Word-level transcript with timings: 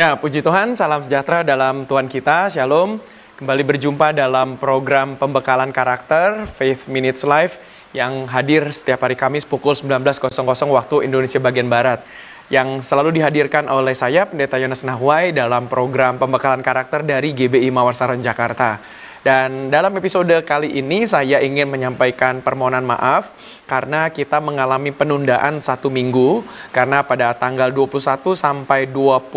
Ya, 0.00 0.16
puji 0.16 0.40
Tuhan, 0.40 0.80
salam 0.80 1.04
sejahtera 1.04 1.44
dalam 1.44 1.84
Tuhan 1.84 2.08
kita, 2.08 2.48
Shalom. 2.48 2.96
Kembali 3.36 3.60
berjumpa 3.68 4.16
dalam 4.16 4.56
program 4.56 5.12
pembekalan 5.12 5.68
karakter 5.76 6.48
Faith 6.56 6.88
Minutes 6.88 7.20
Live 7.20 7.60
yang 7.92 8.24
hadir 8.24 8.72
setiap 8.72 9.04
hari 9.04 9.12
Kamis 9.12 9.44
pukul 9.44 9.76
19.00 9.76 10.32
waktu 10.72 11.04
Indonesia 11.04 11.36
bagian 11.36 11.68
Barat. 11.68 12.00
Yang 12.48 12.88
selalu 12.88 13.20
dihadirkan 13.20 13.68
oleh 13.68 13.92
saya, 13.92 14.24
Pendeta 14.24 14.56
Yonas 14.56 14.88
Nahwai, 14.88 15.36
dalam 15.36 15.68
program 15.68 16.16
pembekalan 16.16 16.64
karakter 16.64 17.04
dari 17.04 17.36
GBI 17.36 17.68
Mawarsaran 17.68 18.24
Jakarta. 18.24 18.80
Dan 19.20 19.68
dalam 19.68 19.92
episode 20.00 20.32
kali 20.48 20.80
ini 20.80 21.04
saya 21.04 21.44
ingin 21.44 21.68
menyampaikan 21.68 22.40
permohonan 22.40 22.88
maaf 22.88 23.28
karena 23.68 24.08
kita 24.08 24.40
mengalami 24.40 24.96
penundaan 24.96 25.60
satu 25.60 25.92
minggu. 25.92 26.40
Karena 26.72 27.04
pada 27.04 27.36
tanggal 27.36 27.68
21 27.68 28.32
sampai 28.32 28.88
25 28.88 29.28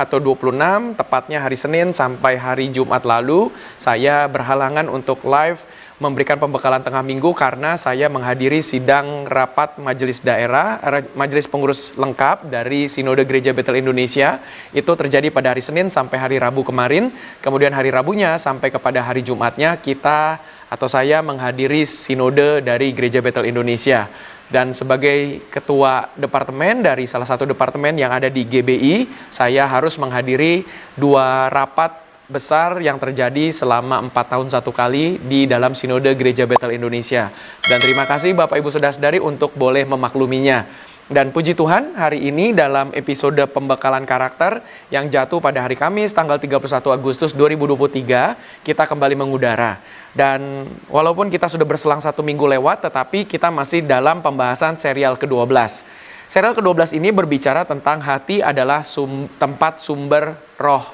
atau 0.00 0.16
26 0.16 0.96
tepatnya 0.96 1.44
hari 1.44 1.60
Senin 1.60 1.92
sampai 1.92 2.40
hari 2.40 2.72
Jumat 2.72 3.04
lalu 3.04 3.52
saya 3.76 4.24
berhalangan 4.32 4.88
untuk 4.88 5.20
live 5.28 5.60
memberikan 6.02 6.34
pembekalan 6.34 6.82
tengah 6.82 7.06
minggu 7.06 7.30
karena 7.38 7.78
saya 7.78 8.10
menghadiri 8.10 8.58
sidang 8.58 9.30
rapat 9.30 9.78
majelis 9.78 10.18
daerah, 10.18 10.82
majelis 11.14 11.46
pengurus 11.46 11.94
lengkap 11.94 12.50
dari 12.50 12.90
Sinode 12.90 13.22
Gereja 13.22 13.54
Betel 13.54 13.78
Indonesia. 13.78 14.42
Itu 14.74 14.98
terjadi 14.98 15.30
pada 15.30 15.54
hari 15.54 15.62
Senin 15.62 15.94
sampai 15.94 16.18
hari 16.18 16.36
Rabu 16.42 16.66
kemarin. 16.66 17.14
Kemudian 17.38 17.70
hari 17.70 17.94
Rabunya 17.94 18.34
sampai 18.42 18.74
kepada 18.74 18.98
hari 19.06 19.22
Jumatnya 19.22 19.78
kita 19.78 20.42
atau 20.66 20.90
saya 20.90 21.22
menghadiri 21.22 21.86
Sinode 21.86 22.66
dari 22.66 22.90
Gereja 22.90 23.22
Betel 23.22 23.46
Indonesia. 23.46 24.10
Dan 24.52 24.76
sebagai 24.76 25.48
ketua 25.48 26.12
departemen 26.12 26.84
dari 26.84 27.08
salah 27.08 27.24
satu 27.24 27.48
departemen 27.48 27.96
yang 27.96 28.12
ada 28.12 28.28
di 28.28 28.44
GBI, 28.44 29.08
saya 29.32 29.64
harus 29.64 29.96
menghadiri 29.96 30.66
dua 30.92 31.48
rapat 31.48 32.01
besar 32.32 32.80
yang 32.80 32.96
terjadi 32.96 33.52
selama 33.52 34.00
empat 34.08 34.32
tahun 34.32 34.48
satu 34.48 34.72
kali 34.72 35.20
di 35.20 35.44
dalam 35.44 35.76
Sinode 35.76 36.16
Gereja 36.16 36.48
Betel 36.48 36.80
Indonesia. 36.80 37.28
Dan 37.60 37.76
terima 37.84 38.08
kasih 38.08 38.32
Bapak 38.32 38.56
Ibu 38.56 38.72
Saudara-saudari 38.72 39.20
untuk 39.20 39.52
boleh 39.52 39.84
memakluminya. 39.84 40.64
Dan 41.12 41.28
puji 41.28 41.52
Tuhan, 41.52 41.92
hari 41.92 42.24
ini 42.24 42.56
dalam 42.56 42.88
episode 42.96 43.36
pembekalan 43.52 44.08
karakter 44.08 44.64
yang 44.88 45.12
jatuh 45.12 45.44
pada 45.44 45.60
hari 45.60 45.76
Kamis 45.76 46.08
tanggal 46.16 46.40
31 46.40 46.88
Agustus 46.88 47.36
2023, 47.36 48.64
kita 48.64 48.88
kembali 48.88 49.12
mengudara. 49.12 49.76
Dan 50.16 50.64
walaupun 50.88 51.28
kita 51.28 51.52
sudah 51.52 51.68
berselang 51.68 52.00
satu 52.00 52.24
minggu 52.24 52.48
lewat, 52.56 52.88
tetapi 52.88 53.28
kita 53.28 53.52
masih 53.52 53.84
dalam 53.84 54.24
pembahasan 54.24 54.80
serial 54.80 55.20
ke-12. 55.20 55.84
Serial 56.32 56.56
ke-12 56.56 56.96
ini 56.96 57.12
berbicara 57.12 57.68
tentang 57.68 58.00
hati 58.00 58.40
adalah 58.40 58.80
sum, 58.80 59.28
tempat 59.36 59.84
sumber 59.84 60.32
roh 60.56 60.88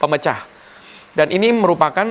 pemecah. 0.00 0.57
Dan 1.18 1.34
ini 1.34 1.50
merupakan 1.50 2.06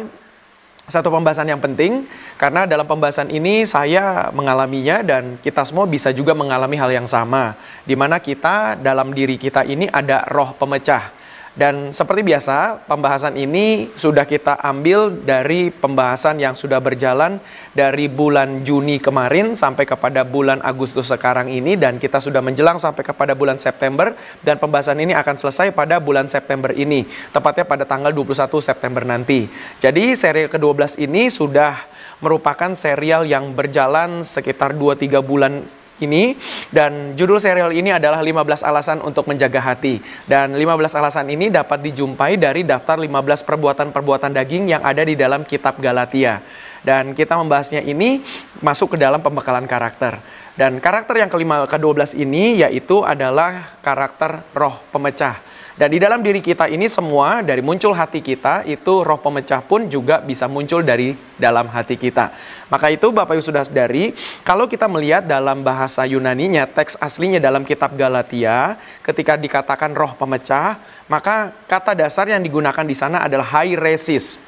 satu 0.88 1.08
pembahasan 1.12 1.48
yang 1.48 1.64
penting 1.64 2.04
karena 2.36 2.68
dalam 2.68 2.84
pembahasan 2.84 3.32
ini 3.32 3.64
saya 3.64 4.32
mengalaminya 4.36 5.00
dan 5.00 5.40
kita 5.40 5.64
semua 5.64 5.88
bisa 5.88 6.12
juga 6.12 6.36
mengalami 6.36 6.76
hal 6.76 6.92
yang 6.92 7.08
sama 7.08 7.56
di 7.88 7.96
mana 7.96 8.20
kita 8.20 8.76
dalam 8.76 9.16
diri 9.16 9.40
kita 9.40 9.64
ini 9.64 9.88
ada 9.88 10.28
roh 10.28 10.52
pemecah. 10.60 11.17
Dan 11.58 11.90
seperti 11.90 12.22
biasa, 12.22 12.86
pembahasan 12.86 13.34
ini 13.34 13.90
sudah 13.98 14.30
kita 14.30 14.62
ambil 14.62 15.10
dari 15.10 15.73
pembahasan 15.73 16.38
yang 16.38 16.54
sudah 16.54 16.78
berjalan 16.78 17.42
dari 17.73 18.06
bulan 18.06 18.62
Juni 18.62 19.02
kemarin 19.02 19.58
sampai 19.58 19.90
kepada 19.90 20.22
bulan 20.22 20.62
Agustus 20.62 21.10
sekarang 21.10 21.50
ini. 21.50 21.73
Dan 21.73 21.98
kita 21.98 22.22
sudah 22.22 22.46
menjelang 22.46 22.78
sampai 22.78 23.02
kepada 23.02 23.34
bulan 23.34 23.58
September. 23.58 24.14
Dan 24.46 24.62
pembahasan 24.62 25.02
ini 25.02 25.17
akan 25.17 25.34
selesai 25.34 25.73
pada 25.73 25.98
bulan 25.98 26.30
September 26.30 26.70
ini, 26.70 27.10
tepatnya 27.34 27.66
pada 27.66 27.90
tanggal 27.90 28.14
21 28.14 28.62
September 28.62 29.02
nanti. 29.02 29.50
Jadi 29.82 30.14
seri 30.14 30.46
ke-12 30.46 31.02
ini 31.02 31.34
sudah 31.34 31.73
merupakan 32.22 32.73
serial 32.73 33.26
yang 33.26 33.54
berjalan 33.54 34.22
sekitar 34.22 34.73
2-3 34.73 35.22
bulan 35.22 35.66
ini 36.04 36.38
dan 36.70 37.18
judul 37.18 37.42
serial 37.42 37.74
ini 37.74 37.94
adalah 37.94 38.22
15 38.22 38.62
alasan 38.62 38.98
untuk 39.02 39.26
menjaga 39.26 39.62
hati. 39.64 40.02
Dan 40.30 40.54
15 40.54 40.94
alasan 40.98 41.28
ini 41.30 41.50
dapat 41.50 41.82
dijumpai 41.82 42.38
dari 42.38 42.62
daftar 42.62 43.02
15 43.02 43.46
perbuatan-perbuatan 43.46 44.32
daging 44.38 44.78
yang 44.78 44.82
ada 44.86 45.02
di 45.02 45.18
dalam 45.18 45.42
kitab 45.48 45.82
Galatia. 45.82 46.42
Dan 46.86 47.18
kita 47.18 47.36
membahasnya 47.36 47.82
ini 47.84 48.22
masuk 48.62 48.96
ke 48.96 48.98
dalam 49.02 49.20
pembekalan 49.20 49.66
karakter. 49.66 50.22
Dan 50.58 50.82
karakter 50.82 51.22
yang 51.22 51.30
kelima 51.30 51.62
ke-12 51.70 52.18
ini 52.18 52.66
yaitu 52.66 53.06
adalah 53.06 53.78
karakter 53.86 54.42
roh 54.58 54.82
pemecah. 54.90 55.38
Dan 55.77 55.93
di 55.93 56.02
dalam 56.02 56.26
diri 56.26 56.42
kita 56.42 56.65
ini 56.73 56.89
semua 56.89 57.45
dari 57.45 57.61
muncul 57.61 57.93
hati 57.93 58.17
kita 58.17 58.65
itu 58.65 59.05
roh 59.05 59.21
pemecah 59.21 59.61
pun 59.61 59.86
juga 59.86 60.17
bisa 60.17 60.49
muncul 60.49 60.82
dari 60.82 61.14
dalam 61.38 61.70
hati 61.70 61.93
kita. 61.93 62.33
Maka 62.65 62.89
itu 62.89 63.14
Bapak 63.14 63.38
Ibu 63.38 63.45
sudah 63.45 63.61
sadari, 63.61 64.17
kalau 64.42 64.66
kita 64.66 64.89
melihat 64.89 65.30
dalam 65.30 65.61
bahasa 65.61 66.02
Yunaninya, 66.10 66.66
teks 66.66 66.98
aslinya 66.98 67.37
dalam 67.37 67.61
kitab 67.61 67.93
Galatia, 67.93 68.73
ketika 69.05 69.37
dikatakan 69.37 69.93
roh 69.93 70.17
pemecah, 70.17 70.82
maka 71.05 71.54
kata 71.70 71.93
dasar 71.93 72.26
yang 72.26 72.42
digunakan 72.42 72.82
di 72.82 72.98
sana 72.98 73.21
adalah 73.30 73.61
hairesis. 73.61 74.42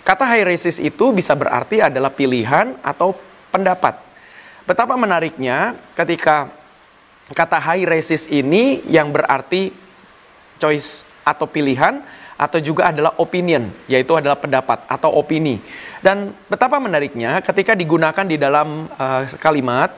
Kata 0.00 0.24
hairesis 0.32 0.80
itu 0.80 1.12
bisa 1.12 1.36
berarti 1.36 1.84
adalah 1.84 2.08
pilihan 2.08 2.72
atau 2.80 3.12
pendapat. 3.52 4.00
Betapa 4.64 4.96
menariknya 4.96 5.76
ketika 5.92 6.48
kata 7.36 7.60
hairesis 7.60 8.32
ini 8.32 8.80
yang 8.88 9.12
berarti 9.12 9.89
choice 10.60 11.08
atau 11.24 11.48
pilihan 11.48 12.04
atau 12.40 12.56
juga 12.56 12.88
adalah 12.88 13.12
opinion, 13.20 13.68
yaitu 13.84 14.16
adalah 14.16 14.36
pendapat 14.40 14.80
atau 14.88 15.12
opini. 15.12 15.60
Dan 16.00 16.32
betapa 16.48 16.80
menariknya 16.80 17.44
ketika 17.44 17.76
digunakan 17.76 18.24
di 18.24 18.40
dalam 18.40 18.88
uh, 18.96 19.28
kalimat, 19.36 19.92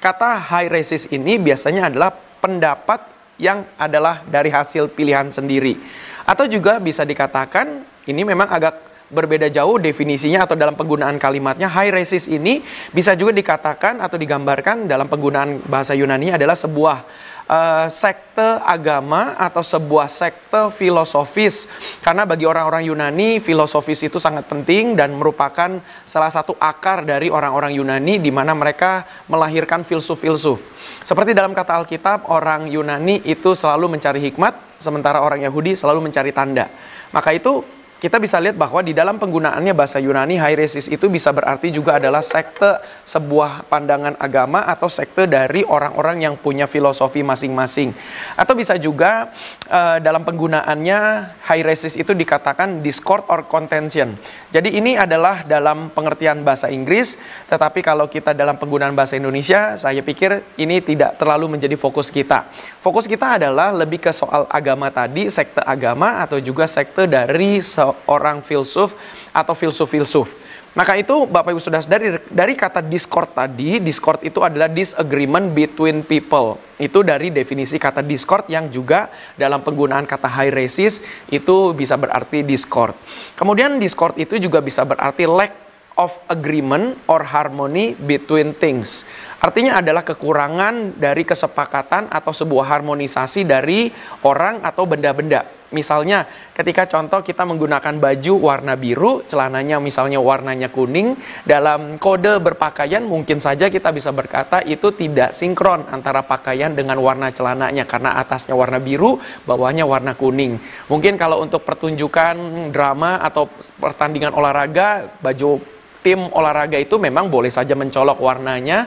kata 0.00 0.40
high 0.48 0.72
resist 0.72 1.12
ini 1.12 1.36
biasanya 1.36 1.92
adalah 1.92 2.12
pendapat 2.40 3.04
yang 3.36 3.68
adalah 3.76 4.24
dari 4.24 4.48
hasil 4.48 4.92
pilihan 4.96 5.28
sendiri. 5.28 5.76
Atau 6.24 6.48
juga 6.48 6.80
bisa 6.80 7.04
dikatakan 7.04 7.84
ini 8.08 8.24
memang 8.24 8.48
agak 8.48 8.80
berbeda 9.12 9.52
jauh 9.52 9.76
definisinya 9.76 10.48
atau 10.48 10.56
dalam 10.56 10.72
penggunaan 10.72 11.20
kalimatnya 11.20 11.68
high 11.68 11.92
resist 11.92 12.26
ini 12.26 12.64
bisa 12.90 13.12
juga 13.12 13.36
dikatakan 13.36 14.00
atau 14.00 14.16
digambarkan 14.16 14.88
dalam 14.88 15.06
penggunaan 15.06 15.60
bahasa 15.68 15.92
Yunani 15.92 16.32
adalah 16.32 16.56
sebuah 16.56 17.04
uh, 17.48 17.86
sekte 17.90 18.60
agama 18.64 19.36
atau 19.36 19.60
sebuah 19.60 20.08
sekte 20.08 20.72
filosofis. 20.76 21.68
Karena 22.00 22.24
bagi 22.24 22.48
orang-orang 22.48 22.88
Yunani, 22.88 23.40
filosofis 23.40 24.04
itu 24.04 24.16
sangat 24.20 24.48
penting 24.48 24.96
dan 24.96 25.12
merupakan 25.16 25.80
salah 26.04 26.30
satu 26.32 26.56
akar 26.60 27.04
dari 27.04 27.28
orang-orang 27.28 27.76
Yunani 27.76 28.20
di 28.20 28.30
mana 28.32 28.52
mereka 28.56 29.04
melahirkan 29.28 29.84
filsuf-filsuf. 29.84 30.60
Seperti 31.04 31.36
dalam 31.36 31.52
kata 31.52 31.84
Alkitab, 31.84 32.32
orang 32.32 32.68
Yunani 32.68 33.20
itu 33.28 33.52
selalu 33.52 33.96
mencari 33.96 34.20
hikmat, 34.24 34.80
sementara 34.80 35.20
orang 35.20 35.44
Yahudi 35.44 35.76
selalu 35.76 36.08
mencari 36.08 36.32
tanda. 36.32 36.68
Maka 37.12 37.36
itu 37.36 37.62
kita 38.04 38.20
bisa 38.20 38.36
lihat 38.36 38.60
bahwa 38.60 38.84
di 38.84 38.92
dalam 38.92 39.16
penggunaannya 39.16 39.72
bahasa 39.72 39.96
Yunani 39.96 40.36
hairesis 40.36 40.92
itu 40.92 41.08
bisa 41.08 41.32
berarti 41.32 41.72
juga 41.72 41.96
adalah 41.96 42.20
sekte 42.20 42.84
sebuah 43.08 43.64
pandangan 43.72 44.20
agama 44.20 44.60
atau 44.68 44.92
sekte 44.92 45.24
dari 45.24 45.64
orang-orang 45.64 46.28
yang 46.28 46.36
punya 46.36 46.68
filosofi 46.68 47.24
masing-masing. 47.24 47.96
Atau 48.36 48.60
bisa 48.60 48.76
juga 48.76 49.32
uh, 49.72 49.96
dalam 50.04 50.20
penggunaannya 50.20 51.00
hairesis 51.48 51.96
itu 51.96 52.12
dikatakan 52.12 52.84
discord 52.84 53.24
or 53.32 53.48
contention. 53.48 54.20
Jadi 54.54 54.78
ini 54.78 54.94
adalah 54.94 55.42
dalam 55.42 55.90
pengertian 55.90 56.46
bahasa 56.46 56.70
Inggris, 56.70 57.18
tetapi 57.50 57.82
kalau 57.82 58.06
kita 58.06 58.30
dalam 58.30 58.54
penggunaan 58.54 58.94
bahasa 58.94 59.18
Indonesia, 59.18 59.74
saya 59.74 59.98
pikir 59.98 60.46
ini 60.54 60.78
tidak 60.78 61.18
terlalu 61.18 61.58
menjadi 61.58 61.74
fokus 61.74 62.06
kita. 62.06 62.46
Fokus 62.78 63.10
kita 63.10 63.42
adalah 63.42 63.74
lebih 63.74 63.98
ke 63.98 64.14
soal 64.14 64.46
agama 64.46 64.94
tadi, 64.94 65.26
sekte 65.26 65.58
agama 65.58 66.22
atau 66.22 66.38
juga 66.38 66.70
sekte 66.70 67.10
dari 67.10 67.66
seorang 67.66 68.46
filsuf 68.46 68.94
atau 69.34 69.58
filsuf-filsuf. 69.58 70.43
Maka 70.74 70.98
itu 70.98 71.22
Bapak 71.30 71.54
Ibu 71.54 71.62
sudah 71.62 71.86
dari 71.86 72.18
dari 72.34 72.58
kata 72.58 72.82
discord 72.82 73.30
tadi, 73.30 73.78
discord 73.78 74.26
itu 74.26 74.42
adalah 74.42 74.66
disagreement 74.66 75.54
between 75.54 76.02
people. 76.02 76.58
Itu 76.82 77.06
dari 77.06 77.30
definisi 77.30 77.78
kata 77.78 78.02
discord 78.02 78.50
yang 78.50 78.66
juga 78.74 79.06
dalam 79.38 79.62
penggunaan 79.62 80.02
kata 80.02 80.26
hierarchies 80.26 80.98
itu 81.30 81.70
bisa 81.78 81.94
berarti 81.94 82.42
discord. 82.42 82.98
Kemudian 83.38 83.78
discord 83.78 84.18
itu 84.18 84.34
juga 84.42 84.58
bisa 84.58 84.82
berarti 84.82 85.30
lack 85.30 85.54
of 85.94 86.10
agreement 86.26 86.98
or 87.06 87.22
harmony 87.22 87.94
between 87.94 88.50
things. 88.50 89.06
Artinya 89.38 89.78
adalah 89.78 90.02
kekurangan 90.02 90.98
dari 90.98 91.22
kesepakatan 91.22 92.10
atau 92.10 92.34
sebuah 92.34 92.66
harmonisasi 92.66 93.46
dari 93.46 93.94
orang 94.26 94.58
atau 94.66 94.90
benda-benda. 94.90 95.46
Misalnya 95.74 96.22
ketika 96.54 96.86
contoh 96.86 97.26
kita 97.26 97.42
menggunakan 97.42 97.98
baju 97.98 98.34
warna 98.38 98.78
biru, 98.78 99.26
celananya 99.26 99.82
misalnya 99.82 100.22
warnanya 100.22 100.70
kuning, 100.70 101.18
dalam 101.42 101.98
kode 101.98 102.38
berpakaian 102.38 103.02
mungkin 103.02 103.42
saja 103.42 103.66
kita 103.66 103.90
bisa 103.90 104.14
berkata 104.14 104.62
itu 104.62 104.94
tidak 104.94 105.34
sinkron 105.34 105.82
antara 105.90 106.22
pakaian 106.22 106.70
dengan 106.70 107.02
warna 107.02 107.34
celananya 107.34 107.82
karena 107.90 108.14
atasnya 108.22 108.54
warna 108.54 108.78
biru, 108.78 109.18
bawahnya 109.42 109.82
warna 109.82 110.14
kuning. 110.14 110.62
Mungkin 110.86 111.18
kalau 111.18 111.42
untuk 111.42 111.66
pertunjukan 111.66 112.70
drama 112.70 113.18
atau 113.18 113.50
pertandingan 113.82 114.30
olahraga, 114.30 115.10
baju 115.18 115.58
tim 116.06 116.30
olahraga 116.30 116.78
itu 116.78 117.02
memang 117.02 117.26
boleh 117.26 117.50
saja 117.50 117.74
mencolok 117.74 118.22
warnanya, 118.22 118.86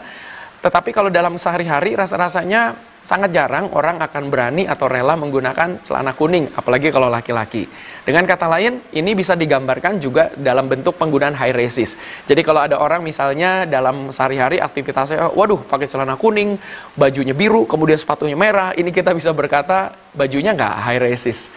tetapi 0.63 0.95
kalau 0.95 1.11
dalam 1.11 1.35
sehari-hari 1.35 1.99
rasa-rasanya 1.99 2.79
sangat 3.07 3.31
jarang 3.31 3.71
orang 3.71 4.03
akan 4.03 4.27
berani 4.27 4.67
atau 4.67 4.91
rela 4.91 5.15
menggunakan 5.15 5.79
celana 5.87 6.11
kuning, 6.11 6.51
apalagi 6.51 6.91
kalau 6.91 7.07
laki-laki. 7.07 7.63
Dengan 8.03 8.27
kata 8.27 8.51
lain, 8.51 8.83
ini 8.91 9.15
bisa 9.15 9.39
digambarkan 9.39 9.95
juga 10.03 10.35
dalam 10.35 10.67
bentuk 10.67 10.99
penggunaan 10.99 11.31
high 11.31 11.55
resist. 11.55 11.95
Jadi 12.27 12.43
kalau 12.43 12.67
ada 12.67 12.75
orang 12.75 12.99
misalnya 12.99 13.63
dalam 13.63 14.11
sehari-hari 14.11 14.59
aktivitasnya, 14.59 15.31
waduh 15.31 15.63
pakai 15.63 15.87
celana 15.87 16.19
kuning, 16.19 16.59
bajunya 16.99 17.31
biru, 17.31 17.63
kemudian 17.63 17.95
sepatunya 17.95 18.35
merah, 18.35 18.75
ini 18.75 18.91
kita 18.91 19.15
bisa 19.15 19.31
berkata 19.31 19.95
bajunya 20.11 20.51
nggak 20.51 20.75
high 20.83 20.99
resist. 20.99 21.47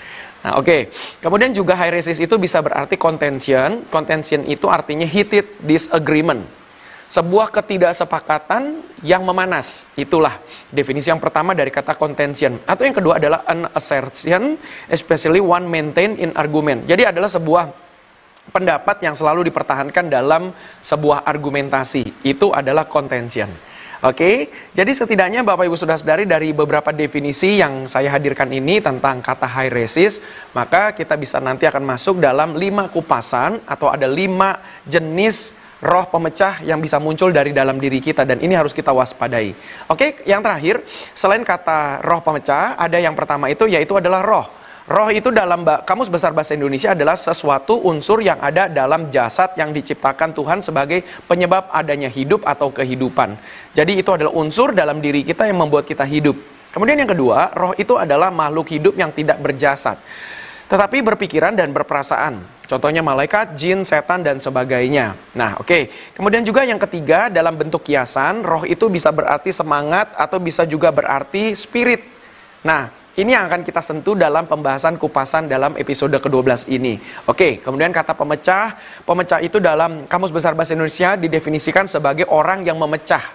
Nah, 0.41 0.57
oke. 0.57 0.65
Okay. 0.65 0.81
Kemudian 1.21 1.51
juga 1.51 1.75
high 1.77 1.93
resist 1.93 2.23
itu 2.23 2.39
bisa 2.39 2.63
berarti 2.65 2.95
contention. 2.95 3.91
Contention 3.91 4.47
itu 4.47 4.71
artinya 4.71 5.05
heated 5.05 5.61
disagreement. 5.61 6.60
Sebuah 7.11 7.51
ketidaksepakatan 7.51 8.87
yang 9.03 9.27
memanas. 9.27 9.83
Itulah 9.99 10.39
definisi 10.71 11.11
yang 11.11 11.19
pertama 11.19 11.59
dari 11.59 11.75
kata 11.75 11.99
contention. 11.99 12.63
Atau 12.63 12.87
yang 12.87 12.95
kedua 12.95 13.19
adalah 13.19 13.43
an 13.51 13.67
assertion, 13.75 14.55
especially 14.87 15.43
one 15.43 15.67
maintained 15.67 16.23
in 16.23 16.31
argument. 16.39 16.87
Jadi 16.87 17.11
adalah 17.11 17.27
sebuah 17.27 17.67
pendapat 18.55 19.03
yang 19.03 19.19
selalu 19.19 19.43
dipertahankan 19.51 20.07
dalam 20.07 20.55
sebuah 20.87 21.27
argumentasi. 21.27 22.23
Itu 22.23 22.55
adalah 22.55 22.87
contention. 22.87 23.51
Oke, 24.01 24.49
jadi 24.73 24.89
setidaknya 24.97 25.45
Bapak 25.45 25.69
Ibu 25.69 25.77
sudah 25.77 25.99
sadari 25.99 26.25
dari 26.25 26.57
beberapa 26.57 26.89
definisi 26.89 27.61
yang 27.61 27.85
saya 27.85 28.09
hadirkan 28.17 28.49
ini 28.49 28.81
tentang 28.81 29.21
kata 29.21 29.45
high 29.45 29.69
resist, 29.69 30.25
maka 30.57 30.97
kita 30.97 31.21
bisa 31.21 31.37
nanti 31.37 31.69
akan 31.69 31.85
masuk 31.85 32.17
dalam 32.17 32.57
lima 32.57 32.89
kupasan 32.89 33.61
atau 33.69 33.93
ada 33.93 34.09
lima 34.09 34.57
jenis 34.89 35.60
roh 35.81 36.05
pemecah 36.09 36.61
yang 36.61 36.79
bisa 36.81 37.01
muncul 37.01 37.33
dari 37.33 37.57
dalam 37.57 37.81
diri 37.81 37.99
kita 38.05 38.29
dan 38.29 38.41
ini 38.41 38.53
harus 38.53 38.77
kita 38.77 38.93
waspadai. 38.93 39.57
Oke, 39.89 40.21
yang 40.29 40.45
terakhir, 40.45 40.85
selain 41.17 41.41
kata 41.41 42.05
roh 42.05 42.21
pemecah, 42.21 42.77
ada 42.77 43.01
yang 43.01 43.17
pertama 43.17 43.49
itu 43.49 43.65
yaitu 43.65 43.97
adalah 43.97 44.21
roh. 44.21 44.47
Roh 44.91 45.07
itu 45.15 45.31
dalam 45.31 45.63
kamus 45.87 46.11
besar 46.11 46.35
bahasa 46.35 46.59
Indonesia 46.59 46.91
adalah 46.91 47.15
sesuatu 47.15 47.79
unsur 47.87 48.27
yang 48.27 48.43
ada 48.43 48.67
dalam 48.67 49.07
jasad 49.15 49.55
yang 49.55 49.71
diciptakan 49.71 50.35
Tuhan 50.35 50.67
sebagai 50.67 51.07
penyebab 51.31 51.71
adanya 51.71 52.11
hidup 52.11 52.43
atau 52.43 52.75
kehidupan. 52.75 53.39
Jadi 53.71 54.03
itu 54.03 54.11
adalah 54.11 54.35
unsur 54.35 54.75
dalam 54.75 54.99
diri 54.99 55.23
kita 55.23 55.47
yang 55.47 55.63
membuat 55.63 55.87
kita 55.87 56.03
hidup. 56.03 56.35
Kemudian 56.75 56.99
yang 56.99 57.11
kedua, 57.11 57.55
roh 57.55 57.71
itu 57.79 57.95
adalah 57.95 58.35
makhluk 58.35 58.67
hidup 58.75 58.99
yang 58.99 59.15
tidak 59.15 59.39
berjasad. 59.39 59.95
Tetapi 60.67 61.07
berpikiran 61.07 61.55
dan 61.55 61.71
berperasaan. 61.71 62.60
Contohnya 62.71 63.03
malaikat, 63.03 63.59
jin, 63.59 63.83
setan, 63.83 64.23
dan 64.23 64.39
sebagainya. 64.39 65.19
Nah, 65.35 65.59
oke. 65.59 65.67
Okay. 65.67 65.83
Kemudian 66.15 66.47
juga 66.47 66.63
yang 66.63 66.79
ketiga, 66.79 67.27
dalam 67.27 67.59
bentuk 67.59 67.83
kiasan, 67.83 68.47
roh 68.47 68.63
itu 68.63 68.87
bisa 68.87 69.11
berarti 69.11 69.51
semangat 69.51 70.15
atau 70.15 70.39
bisa 70.39 70.63
juga 70.63 70.95
berarti 70.95 71.51
spirit. 71.59 72.07
Nah, 72.63 72.95
ini 73.19 73.35
yang 73.35 73.51
akan 73.51 73.67
kita 73.67 73.83
sentuh 73.83 74.15
dalam 74.15 74.47
pembahasan 74.47 74.95
kupasan 75.03 75.51
dalam 75.51 75.75
episode 75.75 76.15
ke-12 76.15 76.71
ini. 76.71 77.03
Oke, 77.27 77.59
kemudian 77.59 77.91
kata 77.91 78.15
pemecah. 78.15 78.79
Pemecah 79.03 79.43
itu 79.43 79.59
dalam 79.59 80.07
Kamus 80.07 80.31
Besar 80.31 80.55
Bahasa 80.55 80.79
Indonesia 80.79 81.19
didefinisikan 81.19 81.91
sebagai 81.91 82.31
orang 82.31 82.63
yang 82.63 82.79
memecah. 82.79 83.35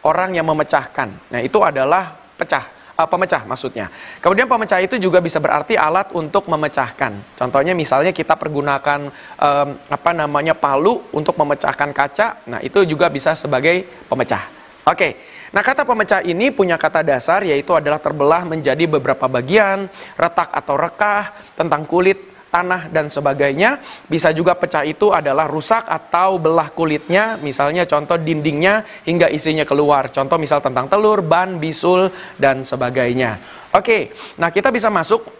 Orang 0.00 0.32
yang 0.32 0.48
memecahkan. 0.48 1.12
Nah, 1.28 1.40
itu 1.44 1.60
adalah 1.60 2.16
pecah. 2.40 2.79
Uh, 3.00 3.08
pemecah 3.08 3.48
maksudnya. 3.48 3.88
Kemudian 4.20 4.44
pemecah 4.44 4.76
itu 4.76 5.00
juga 5.00 5.24
bisa 5.24 5.40
berarti 5.40 5.72
alat 5.72 6.12
untuk 6.12 6.44
memecahkan. 6.52 7.32
Contohnya 7.32 7.72
misalnya 7.72 8.12
kita 8.12 8.36
pergunakan 8.36 9.08
um, 9.40 9.68
apa 9.88 10.10
namanya 10.12 10.52
palu 10.52 11.00
untuk 11.08 11.32
memecahkan 11.40 11.96
kaca. 11.96 12.44
Nah, 12.44 12.60
itu 12.60 12.84
juga 12.84 13.08
bisa 13.08 13.32
sebagai 13.32 13.88
pemecah. 14.04 14.52
Oke. 14.84 15.16
Nah, 15.50 15.64
kata 15.64 15.88
pemecah 15.88 16.20
ini 16.28 16.52
punya 16.52 16.76
kata 16.76 17.00
dasar 17.00 17.40
yaitu 17.40 17.72
adalah 17.72 17.96
terbelah 17.96 18.44
menjadi 18.44 18.84
beberapa 18.84 19.26
bagian, 19.32 19.88
retak 20.20 20.52
atau 20.52 20.76
rekah, 20.76 21.32
tentang 21.56 21.88
kulit, 21.88 22.29
tanah 22.50 22.90
dan 22.90 23.08
sebagainya. 23.08 23.78
Bisa 24.10 24.34
juga 24.34 24.58
pecah 24.58 24.82
itu 24.82 25.14
adalah 25.14 25.46
rusak 25.46 25.86
atau 25.86 26.36
belah 26.36 26.68
kulitnya, 26.74 27.38
misalnya 27.40 27.86
contoh 27.86 28.18
dindingnya 28.18 28.84
hingga 29.06 29.30
isinya 29.30 29.62
keluar. 29.62 30.10
Contoh 30.10 30.36
misal 30.36 30.58
tentang 30.60 30.90
telur, 30.90 31.22
ban, 31.22 31.56
bisul 31.56 32.10
dan 32.36 32.66
sebagainya. 32.66 33.38
Oke, 33.70 34.12
nah 34.34 34.50
kita 34.50 34.74
bisa 34.74 34.90
masuk 34.90 35.30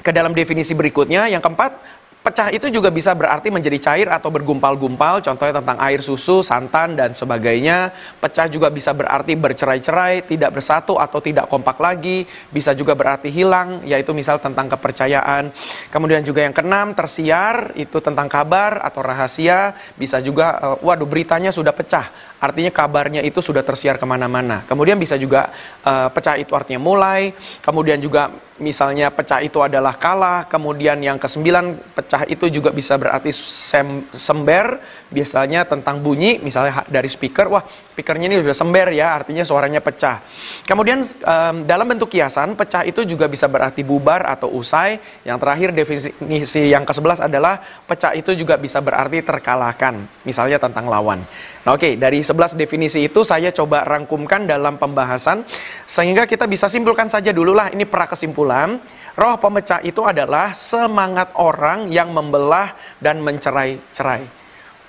ke 0.00 0.10
dalam 0.10 0.32
definisi 0.32 0.72
berikutnya. 0.72 1.28
Yang 1.28 1.44
keempat, 1.44 1.72
Pecah 2.20 2.52
itu 2.52 2.68
juga 2.68 2.92
bisa 2.92 3.16
berarti 3.16 3.48
menjadi 3.48 3.80
cair 3.80 4.04
atau 4.12 4.28
bergumpal-gumpal, 4.28 5.24
contohnya 5.24 5.56
tentang 5.56 5.80
air 5.80 6.04
susu, 6.04 6.44
santan, 6.44 6.92
dan 6.92 7.16
sebagainya. 7.16 7.96
Pecah 8.20 8.44
juga 8.44 8.68
bisa 8.68 8.92
berarti 8.92 9.32
bercerai-cerai, 9.32 10.28
tidak 10.28 10.52
bersatu 10.60 11.00
atau 11.00 11.16
tidak 11.24 11.48
kompak 11.48 11.80
lagi. 11.80 12.28
Bisa 12.52 12.76
juga 12.76 12.92
berarti 12.92 13.32
hilang, 13.32 13.80
yaitu 13.88 14.12
misal 14.12 14.36
tentang 14.36 14.68
kepercayaan. 14.68 15.48
Kemudian 15.88 16.20
juga 16.20 16.44
yang 16.44 16.52
keenam, 16.52 16.92
tersiar, 16.92 17.72
itu 17.72 17.96
tentang 18.04 18.28
kabar 18.28 18.84
atau 18.84 19.00
rahasia. 19.00 19.72
Bisa 19.96 20.20
juga, 20.20 20.60
uh, 20.60 20.76
waduh 20.84 21.08
beritanya 21.08 21.48
sudah 21.48 21.72
pecah 21.72 22.29
artinya 22.40 22.72
kabarnya 22.72 23.20
itu 23.20 23.44
sudah 23.44 23.60
tersiar 23.60 24.00
ke 24.00 24.06
mana-mana. 24.08 24.64
Kemudian 24.64 24.96
bisa 24.96 25.20
juga 25.20 25.52
uh, 25.84 26.08
pecah 26.08 26.40
itu 26.40 26.56
artinya 26.56 26.80
mulai, 26.80 27.36
kemudian 27.60 28.00
juga 28.00 28.32
misalnya 28.60 29.08
pecah 29.08 29.40
itu 29.40 29.56
adalah 29.64 29.96
kalah, 29.96 30.44
kemudian 30.44 31.00
yang 31.00 31.16
kesembilan 31.16 31.80
pecah 31.96 32.28
itu 32.28 32.48
juga 32.52 32.68
bisa 32.70 32.94
berarti 33.00 33.32
sem 33.32 34.04
sember, 34.12 34.78
biasanya 35.08 35.64
tentang 35.64 35.98
bunyi, 36.04 36.36
misalnya 36.38 36.84
dari 36.86 37.08
speaker, 37.08 37.48
wah 37.48 37.64
speakernya 37.96 38.28
ini 38.28 38.44
sudah 38.44 38.54
sember 38.54 38.92
ya, 38.92 39.16
artinya 39.16 39.42
suaranya 39.42 39.80
pecah. 39.80 40.20
Kemudian 40.68 41.02
um, 41.02 41.64
dalam 41.64 41.88
bentuk 41.88 42.12
kiasan, 42.12 42.52
pecah 42.54 42.84
itu 42.84 43.02
juga 43.08 43.26
bisa 43.26 43.48
berarti 43.48 43.80
bubar 43.80 44.28
atau 44.28 44.52
usai. 44.52 45.00
Yang 45.24 45.38
terakhir 45.40 45.68
definisi 45.72 46.60
yang 46.68 46.84
ke-11 46.84 47.26
adalah 47.26 47.64
pecah 47.88 48.12
itu 48.12 48.36
juga 48.36 48.60
bisa 48.60 48.78
berarti 48.84 49.24
terkalahkan, 49.24 50.04
misalnya 50.22 50.60
tentang 50.60 50.84
lawan. 50.86 51.24
Nah, 51.60 51.76
oke, 51.76 51.84
okay, 51.84 51.92
dari 52.00 52.24
11 52.24 52.56
definisi 52.56 53.04
itu 53.04 53.20
saya 53.20 53.52
coba 53.52 53.84
rangkumkan 53.84 54.48
dalam 54.48 54.80
pembahasan 54.80 55.44
sehingga 55.84 56.24
kita 56.24 56.48
bisa 56.48 56.72
simpulkan 56.72 57.12
saja 57.12 57.36
dulu 57.36 57.52
lah 57.52 57.68
ini 57.68 57.84
pra 57.84 58.08
kesimpulan. 58.08 58.80
Roh 59.12 59.36
pemecah 59.36 59.84
itu 59.84 60.00
adalah 60.00 60.56
semangat 60.56 61.36
orang 61.36 61.92
yang 61.92 62.08
membelah 62.16 62.72
dan 62.96 63.20
mencerai-cerai. 63.20 64.40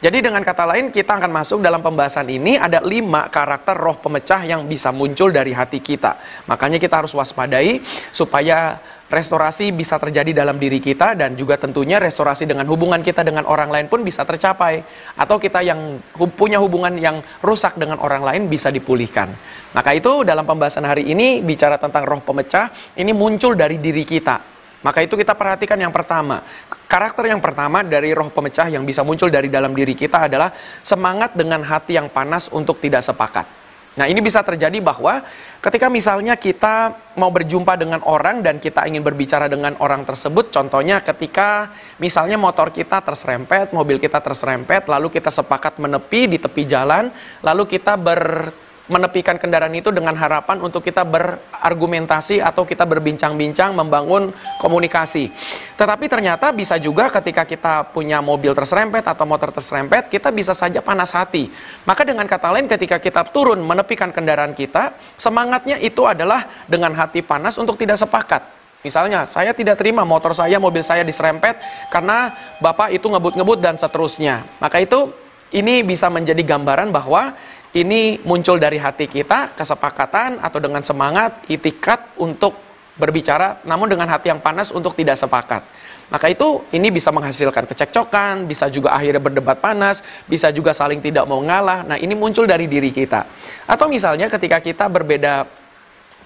Jadi 0.02 0.18
dengan 0.18 0.42
kata 0.42 0.66
lain 0.66 0.90
kita 0.90 1.20
akan 1.20 1.30
masuk 1.30 1.62
dalam 1.62 1.84
pembahasan 1.84 2.26
ini 2.26 2.58
ada 2.58 2.82
lima 2.82 3.30
karakter 3.30 3.78
roh 3.78 4.00
pemecah 4.02 4.42
yang 4.48 4.66
bisa 4.66 4.90
muncul 4.90 5.30
dari 5.30 5.52
hati 5.54 5.78
kita. 5.78 6.18
Makanya 6.50 6.82
kita 6.82 7.04
harus 7.04 7.14
waspadai 7.14 7.84
supaya 8.10 8.82
restorasi 9.12 9.76
bisa 9.76 10.00
terjadi 10.00 10.32
dalam 10.32 10.56
diri 10.56 10.80
kita 10.80 11.20
dan 11.20 11.36
juga 11.36 11.60
tentunya 11.60 12.00
restorasi 12.00 12.48
dengan 12.48 12.64
hubungan 12.72 13.04
kita 13.04 13.28
dengan 13.28 13.44
orang 13.44 13.68
lain 13.68 13.92
pun 13.92 14.00
bisa 14.02 14.24
tercapai. 14.24 14.80
Atau 15.20 15.36
kita 15.36 15.60
yang 15.60 16.00
punya 16.40 16.64
hubungan 16.64 16.96
yang 16.96 17.20
rusak 17.44 17.76
dengan 17.76 18.00
orang 18.00 18.24
lain 18.24 18.42
bisa 18.48 18.72
dipulihkan. 18.72 19.28
Maka 19.76 19.92
itu 19.92 20.24
dalam 20.24 20.48
pembahasan 20.48 20.88
hari 20.88 21.12
ini 21.12 21.44
bicara 21.44 21.76
tentang 21.76 22.08
roh 22.08 22.24
pemecah 22.24 22.72
ini 22.96 23.12
muncul 23.12 23.52
dari 23.54 23.76
diri 23.78 24.08
kita. 24.08 24.40
Maka 24.82 25.06
itu 25.06 25.14
kita 25.14 25.38
perhatikan 25.38 25.78
yang 25.78 25.94
pertama. 25.94 26.42
Karakter 26.90 27.30
yang 27.30 27.44
pertama 27.44 27.86
dari 27.86 28.16
roh 28.18 28.34
pemecah 28.34 28.66
yang 28.72 28.82
bisa 28.82 29.06
muncul 29.06 29.30
dari 29.30 29.52
dalam 29.52 29.76
diri 29.78 29.94
kita 29.94 30.26
adalah 30.26 30.50
semangat 30.82 31.38
dengan 31.38 31.62
hati 31.62 32.02
yang 32.02 32.10
panas 32.10 32.50
untuk 32.50 32.82
tidak 32.82 33.06
sepakat. 33.06 33.61
Nah, 33.92 34.08
ini 34.08 34.24
bisa 34.24 34.40
terjadi 34.40 34.80
bahwa 34.80 35.20
ketika 35.60 35.92
misalnya 35.92 36.40
kita 36.40 36.96
mau 37.20 37.28
berjumpa 37.28 37.76
dengan 37.76 38.00
orang 38.08 38.40
dan 38.40 38.56
kita 38.56 38.88
ingin 38.88 39.04
berbicara 39.04 39.52
dengan 39.52 39.76
orang 39.84 40.08
tersebut, 40.08 40.48
contohnya 40.48 41.04
ketika 41.04 41.76
misalnya 42.00 42.40
motor 42.40 42.72
kita 42.72 43.04
terserempet, 43.04 43.76
mobil 43.76 44.00
kita 44.00 44.24
terserempet, 44.24 44.88
lalu 44.88 45.12
kita 45.12 45.28
sepakat 45.28 45.76
menepi 45.76 46.32
di 46.32 46.38
tepi 46.40 46.64
jalan, 46.64 47.12
lalu 47.44 47.68
kita 47.68 48.00
ber 48.00 48.56
menepikan 48.92 49.40
kendaraan 49.40 49.72
itu 49.72 49.88
dengan 49.88 50.12
harapan 50.20 50.60
untuk 50.60 50.84
kita 50.84 51.08
berargumentasi 51.08 52.44
atau 52.44 52.68
kita 52.68 52.84
berbincang-bincang 52.84 53.72
membangun 53.72 54.36
komunikasi. 54.60 55.32
Tetapi 55.80 56.12
ternyata 56.12 56.52
bisa 56.52 56.76
juga 56.76 57.08
ketika 57.08 57.48
kita 57.48 57.88
punya 57.96 58.20
mobil 58.20 58.52
terserempet 58.52 59.08
atau 59.08 59.24
motor 59.24 59.56
terserempet, 59.56 60.12
kita 60.12 60.28
bisa 60.36 60.52
saja 60.52 60.84
panas 60.84 61.16
hati. 61.16 61.48
Maka 61.88 62.04
dengan 62.04 62.28
kata 62.28 62.52
lain 62.52 62.68
ketika 62.68 63.00
kita 63.00 63.32
turun 63.32 63.64
menepikan 63.64 64.12
kendaraan 64.12 64.52
kita, 64.52 64.92
semangatnya 65.16 65.80
itu 65.80 66.04
adalah 66.04 66.68
dengan 66.68 66.92
hati 66.92 67.24
panas 67.24 67.56
untuk 67.56 67.80
tidak 67.80 67.96
sepakat. 67.96 68.44
Misalnya, 68.82 69.30
saya 69.30 69.54
tidak 69.54 69.78
terima 69.78 70.02
motor 70.02 70.34
saya, 70.34 70.58
mobil 70.58 70.82
saya 70.82 71.06
diserempet 71.06 71.54
karena 71.94 72.34
Bapak 72.58 72.90
itu 72.92 73.06
ngebut-ngebut 73.08 73.62
dan 73.62 73.78
seterusnya. 73.78 74.42
Maka 74.58 74.82
itu 74.82 75.14
ini 75.54 75.84
bisa 75.86 76.08
menjadi 76.10 76.42
gambaran 76.42 76.90
bahwa 76.90 77.36
ini 77.72 78.20
muncul 78.28 78.60
dari 78.60 78.76
hati 78.76 79.08
kita, 79.08 79.56
kesepakatan 79.56 80.44
atau 80.44 80.60
dengan 80.60 80.84
semangat, 80.84 81.40
itikat 81.48 82.20
untuk 82.20 82.52
berbicara, 83.00 83.64
namun 83.64 83.88
dengan 83.88 84.12
hati 84.12 84.28
yang 84.28 84.44
panas 84.44 84.76
untuk 84.76 84.92
tidak 84.92 85.16
sepakat. 85.16 85.64
Maka 86.12 86.28
itu 86.28 86.60
ini 86.76 86.92
bisa 86.92 87.08
menghasilkan 87.16 87.64
kecekcokan, 87.72 88.44
bisa 88.44 88.68
juga 88.68 88.92
akhirnya 88.92 89.24
berdebat 89.24 89.64
panas, 89.64 90.04
bisa 90.28 90.52
juga 90.52 90.76
saling 90.76 91.00
tidak 91.00 91.24
mau 91.24 91.40
ngalah. 91.40 91.88
Nah 91.88 91.96
ini 91.96 92.12
muncul 92.12 92.44
dari 92.44 92.68
diri 92.68 92.92
kita. 92.92 93.24
Atau 93.64 93.88
misalnya 93.88 94.28
ketika 94.28 94.60
kita 94.60 94.92
berbeda 94.92 95.48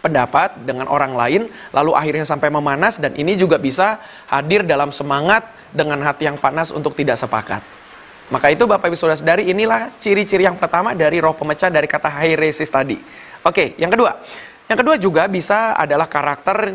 pendapat 0.01 0.57
dengan 0.65 0.89
orang 0.89 1.13
lain, 1.13 1.41
lalu 1.69 1.93
akhirnya 1.93 2.25
sampai 2.25 2.49
memanas, 2.49 2.97
dan 2.97 3.13
ini 3.13 3.37
juga 3.37 3.61
bisa 3.61 4.01
hadir 4.25 4.65
dalam 4.65 4.89
semangat 4.89 5.45
dengan 5.69 6.01
hati 6.01 6.25
yang 6.25 6.41
panas 6.41 6.73
untuk 6.73 6.97
tidak 6.97 7.21
sepakat. 7.21 7.84
Maka 8.33 8.49
itu 8.49 8.65
Bapak 8.65 8.89
Ibu 8.89 8.97
Saudara 8.97 9.17
Saudari, 9.17 9.45
inilah 9.49 9.93
ciri-ciri 10.01 10.49
yang 10.49 10.57
pertama 10.57 10.97
dari 10.97 11.21
roh 11.21 11.37
pemecah 11.37 11.69
dari 11.69 11.85
kata 11.85 12.09
high 12.09 12.33
resist 12.33 12.73
tadi. 12.73 12.97
Oke, 13.45 13.77
yang 13.77 13.93
kedua. 13.93 14.17
Yang 14.65 14.77
kedua 14.81 14.95
juga 14.97 15.23
bisa 15.29 15.77
adalah 15.77 16.09
karakter 16.09 16.73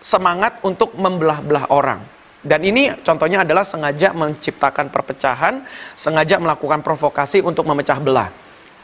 semangat 0.00 0.56
untuk 0.64 0.96
membelah-belah 0.96 1.68
orang. 1.68 2.00
Dan 2.40 2.64
ini 2.64 2.88
contohnya 3.04 3.44
adalah 3.44 3.68
sengaja 3.68 4.16
menciptakan 4.16 4.88
perpecahan, 4.88 5.60
sengaja 5.92 6.40
melakukan 6.40 6.80
provokasi 6.80 7.44
untuk 7.44 7.68
memecah 7.68 8.00
belah 8.00 8.32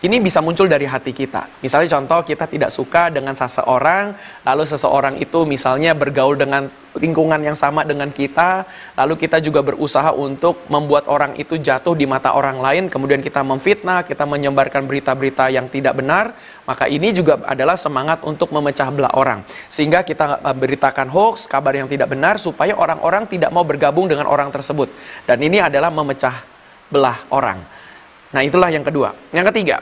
ini 0.05 0.21
bisa 0.21 0.45
muncul 0.45 0.69
dari 0.69 0.85
hati 0.85 1.17
kita. 1.17 1.49
Misalnya 1.65 1.97
contoh 1.97 2.21
kita 2.21 2.45
tidak 2.45 2.69
suka 2.69 3.09
dengan 3.09 3.33
seseorang, 3.33 4.13
lalu 4.45 4.65
seseorang 4.69 5.17
itu 5.17 5.49
misalnya 5.49 5.97
bergaul 5.97 6.37
dengan 6.37 6.69
lingkungan 6.93 7.41
yang 7.41 7.57
sama 7.57 7.81
dengan 7.81 8.13
kita, 8.13 8.69
lalu 8.93 9.17
kita 9.17 9.41
juga 9.41 9.65
berusaha 9.65 10.13
untuk 10.13 10.69
membuat 10.69 11.09
orang 11.09 11.37
itu 11.41 11.57
jatuh 11.57 11.97
di 11.97 12.05
mata 12.05 12.37
orang 12.37 12.61
lain, 12.61 12.85
kemudian 12.93 13.25
kita 13.25 13.41
memfitnah, 13.41 14.05
kita 14.05 14.29
menyebarkan 14.29 14.85
berita-berita 14.85 15.49
yang 15.49 15.69
tidak 15.73 15.97
benar, 15.97 16.37
maka 16.69 16.89
ini 16.89 17.17
juga 17.17 17.41
adalah 17.49 17.81
semangat 17.81 18.21
untuk 18.25 18.53
memecah 18.53 18.93
belah 18.93 19.13
orang. 19.17 19.45
Sehingga 19.73 20.05
kita 20.05 20.45
beritakan 20.57 21.09
hoax, 21.09 21.49
kabar 21.49 21.73
yang 21.73 21.89
tidak 21.89 22.13
benar 22.13 22.37
supaya 22.37 22.77
orang-orang 22.77 23.29
tidak 23.29 23.49
mau 23.49 23.65
bergabung 23.65 24.09
dengan 24.09 24.29
orang 24.29 24.53
tersebut. 24.53 24.93
Dan 25.25 25.41
ini 25.41 25.61
adalah 25.61 25.89
memecah 25.89 26.45
belah 26.89 27.25
orang. 27.33 27.76
Nah, 28.37 28.45
itulah 28.45 28.69
yang 28.69 28.85
kedua. 28.85 29.17
Yang 29.33 29.49
ketiga, 29.49 29.81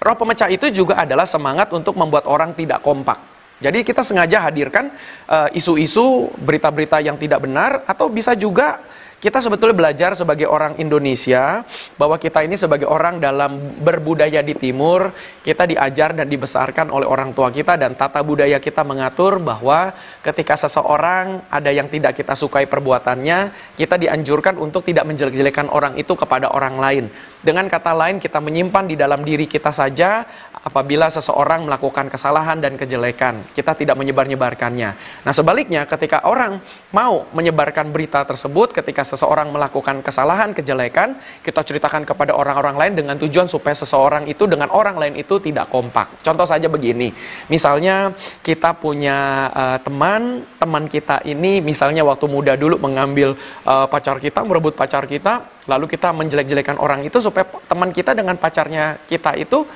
roh 0.00 0.16
pemecah 0.16 0.48
itu 0.48 0.72
juga 0.72 0.96
adalah 1.04 1.28
semangat 1.28 1.68
untuk 1.76 2.00
membuat 2.00 2.24
orang 2.24 2.56
tidak 2.56 2.80
kompak. 2.80 3.20
Jadi 3.60 3.84
kita 3.84 4.00
sengaja 4.00 4.48
hadirkan 4.48 4.88
eh, 5.28 5.58
isu-isu, 5.60 6.32
berita-berita 6.40 7.04
yang 7.04 7.20
tidak 7.20 7.44
benar 7.44 7.84
atau 7.84 8.08
bisa 8.08 8.32
juga 8.32 8.80
kita 9.18 9.42
sebetulnya 9.42 9.74
belajar 9.74 10.14
sebagai 10.14 10.46
orang 10.46 10.78
Indonesia 10.78 11.66
bahwa 11.98 12.14
kita 12.22 12.46
ini 12.46 12.54
sebagai 12.54 12.86
orang 12.86 13.18
dalam 13.18 13.74
berbudaya 13.82 14.46
di 14.46 14.54
timur, 14.54 15.10
kita 15.42 15.66
diajar 15.66 16.14
dan 16.14 16.30
dibesarkan 16.30 16.86
oleh 16.86 17.02
orang 17.02 17.34
tua 17.34 17.50
kita 17.50 17.74
dan 17.74 17.98
tata 17.98 18.22
budaya 18.22 18.62
kita 18.62 18.86
mengatur 18.86 19.42
bahwa 19.42 19.90
ketika 20.22 20.54
seseorang 20.54 21.42
ada 21.50 21.70
yang 21.74 21.90
tidak 21.90 22.14
kita 22.14 22.38
sukai 22.38 22.70
perbuatannya, 22.70 23.74
kita 23.74 23.98
dianjurkan 23.98 24.54
untuk 24.54 24.86
tidak 24.86 25.02
menjelek-jelekan 25.10 25.66
orang 25.66 25.98
itu 25.98 26.14
kepada 26.14 26.54
orang 26.54 26.78
lain. 26.78 27.04
Dengan 27.38 27.70
kata 27.70 27.94
lain, 27.94 28.18
kita 28.18 28.42
menyimpan 28.42 28.84
di 28.90 28.96
dalam 28.98 29.22
diri 29.22 29.46
kita 29.46 29.70
saja 29.70 30.26
apabila 30.58 31.06
seseorang 31.06 31.62
melakukan 31.70 32.10
kesalahan 32.10 32.58
dan 32.58 32.74
kejelekan. 32.74 33.46
Kita 33.54 33.78
tidak 33.78 33.94
menyebar-nyebarkannya. 33.94 34.90
Nah, 35.22 35.32
sebaliknya, 35.32 35.86
ketika 35.86 36.26
orang 36.26 36.58
mau 36.90 37.30
menyebarkan 37.30 37.94
berita 37.94 38.26
tersebut, 38.26 38.74
ketika 38.74 39.06
seseorang 39.06 39.54
melakukan 39.54 40.02
kesalahan, 40.02 40.50
kejelekan, 40.50 41.14
kita 41.46 41.62
ceritakan 41.62 42.02
kepada 42.02 42.34
orang-orang 42.34 42.74
lain 42.74 42.92
dengan 42.98 43.14
tujuan 43.22 43.46
supaya 43.46 43.78
seseorang 43.78 44.26
itu 44.26 44.50
dengan 44.50 44.74
orang 44.74 44.98
lain 44.98 45.14
itu 45.14 45.38
tidak 45.38 45.70
kompak. 45.70 46.18
Contoh 46.26 46.44
saja 46.44 46.66
begini, 46.66 47.14
misalnya 47.46 48.12
kita 48.42 48.74
punya 48.74 49.48
uh, 49.54 49.78
teman, 49.78 50.42
teman 50.58 50.90
kita 50.90 51.22
ini 51.22 51.62
misalnya 51.62 52.02
waktu 52.02 52.26
muda 52.26 52.58
dulu 52.58 52.82
mengambil 52.82 53.38
uh, 53.62 53.86
pacar 53.86 54.18
kita, 54.18 54.42
merebut 54.42 54.74
pacar 54.74 55.06
kita, 55.06 55.57
lalu 55.68 55.84
kita 55.84 56.10
menjelek-jelekan 56.16 56.80
orang 56.80 57.04
itu 57.04 57.20
supaya 57.20 57.44
teman 57.44 57.92
kita 57.92 58.16
dengan 58.16 58.40
pacarnya 58.40 58.98
kita 59.04 59.36
itu 59.36 59.68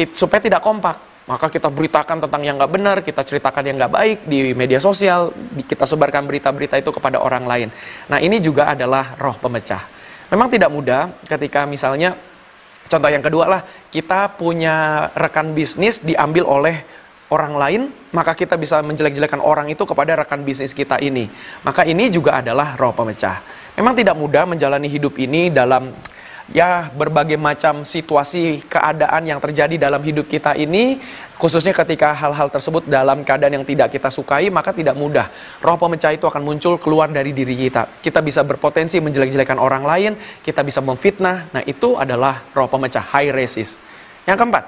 it, 0.00 0.16
supaya 0.16 0.40
tidak 0.40 0.64
kompak. 0.64 0.96
Maka 1.26 1.50
kita 1.50 1.66
beritakan 1.66 2.22
tentang 2.22 2.42
yang 2.46 2.54
nggak 2.54 2.70
benar, 2.70 2.96
kita 3.02 3.26
ceritakan 3.26 3.66
yang 3.66 3.76
nggak 3.82 3.92
baik 3.92 4.18
di 4.30 4.54
media 4.54 4.78
sosial, 4.78 5.34
kita 5.66 5.82
sebarkan 5.82 6.22
berita-berita 6.22 6.78
itu 6.78 6.94
kepada 6.94 7.18
orang 7.18 7.42
lain. 7.42 7.68
Nah 8.06 8.22
ini 8.22 8.38
juga 8.38 8.70
adalah 8.70 9.18
roh 9.18 9.34
pemecah. 9.34 9.82
Memang 10.30 10.46
tidak 10.54 10.70
mudah 10.70 11.10
ketika 11.26 11.66
misalnya, 11.66 12.14
contoh 12.86 13.10
yang 13.10 13.26
kedua 13.26 13.44
lah, 13.50 13.60
kita 13.90 14.38
punya 14.38 15.10
rekan 15.18 15.50
bisnis 15.50 15.98
diambil 15.98 16.46
oleh 16.46 16.86
orang 17.26 17.58
lain, 17.58 17.82
maka 18.14 18.38
kita 18.38 18.54
bisa 18.54 18.78
menjelek-jelekan 18.86 19.42
orang 19.42 19.66
itu 19.66 19.82
kepada 19.82 20.22
rekan 20.22 20.46
bisnis 20.46 20.70
kita 20.70 21.02
ini. 21.02 21.26
Maka 21.66 21.82
ini 21.82 22.06
juga 22.06 22.38
adalah 22.38 22.78
roh 22.78 22.94
pemecah. 22.94 23.65
Memang 23.76 23.92
tidak 23.92 24.16
mudah 24.16 24.48
menjalani 24.48 24.88
hidup 24.88 25.20
ini 25.20 25.52
dalam 25.52 25.92
ya 26.48 26.88
berbagai 26.96 27.36
macam 27.36 27.84
situasi 27.84 28.64
keadaan 28.64 29.28
yang 29.28 29.36
terjadi 29.36 29.76
dalam 29.76 30.00
hidup 30.00 30.30
kita 30.30 30.56
ini 30.56 30.96
khususnya 31.36 31.76
ketika 31.76 32.16
hal-hal 32.16 32.48
tersebut 32.48 32.88
dalam 32.88 33.20
keadaan 33.20 33.60
yang 33.60 33.66
tidak 33.68 33.92
kita 33.92 34.08
sukai 34.08 34.48
maka 34.48 34.72
tidak 34.72 34.96
mudah. 34.96 35.28
Roh 35.60 35.76
pemecah 35.76 36.08
itu 36.16 36.24
akan 36.24 36.40
muncul 36.40 36.80
keluar 36.80 37.12
dari 37.12 37.36
diri 37.36 37.52
kita. 37.52 38.00
Kita 38.00 38.24
bisa 38.24 38.40
berpotensi 38.48 38.96
menjelek-jelekan 38.96 39.60
orang 39.60 39.84
lain 39.84 40.12
kita 40.40 40.64
bisa 40.64 40.80
memfitnah. 40.80 41.52
Nah 41.52 41.60
itu 41.68 42.00
adalah 42.00 42.48
roh 42.56 42.72
pemecah 42.72 43.04
high 43.12 43.28
resist. 43.28 43.76
Yang 44.24 44.40
keempat 44.40 44.64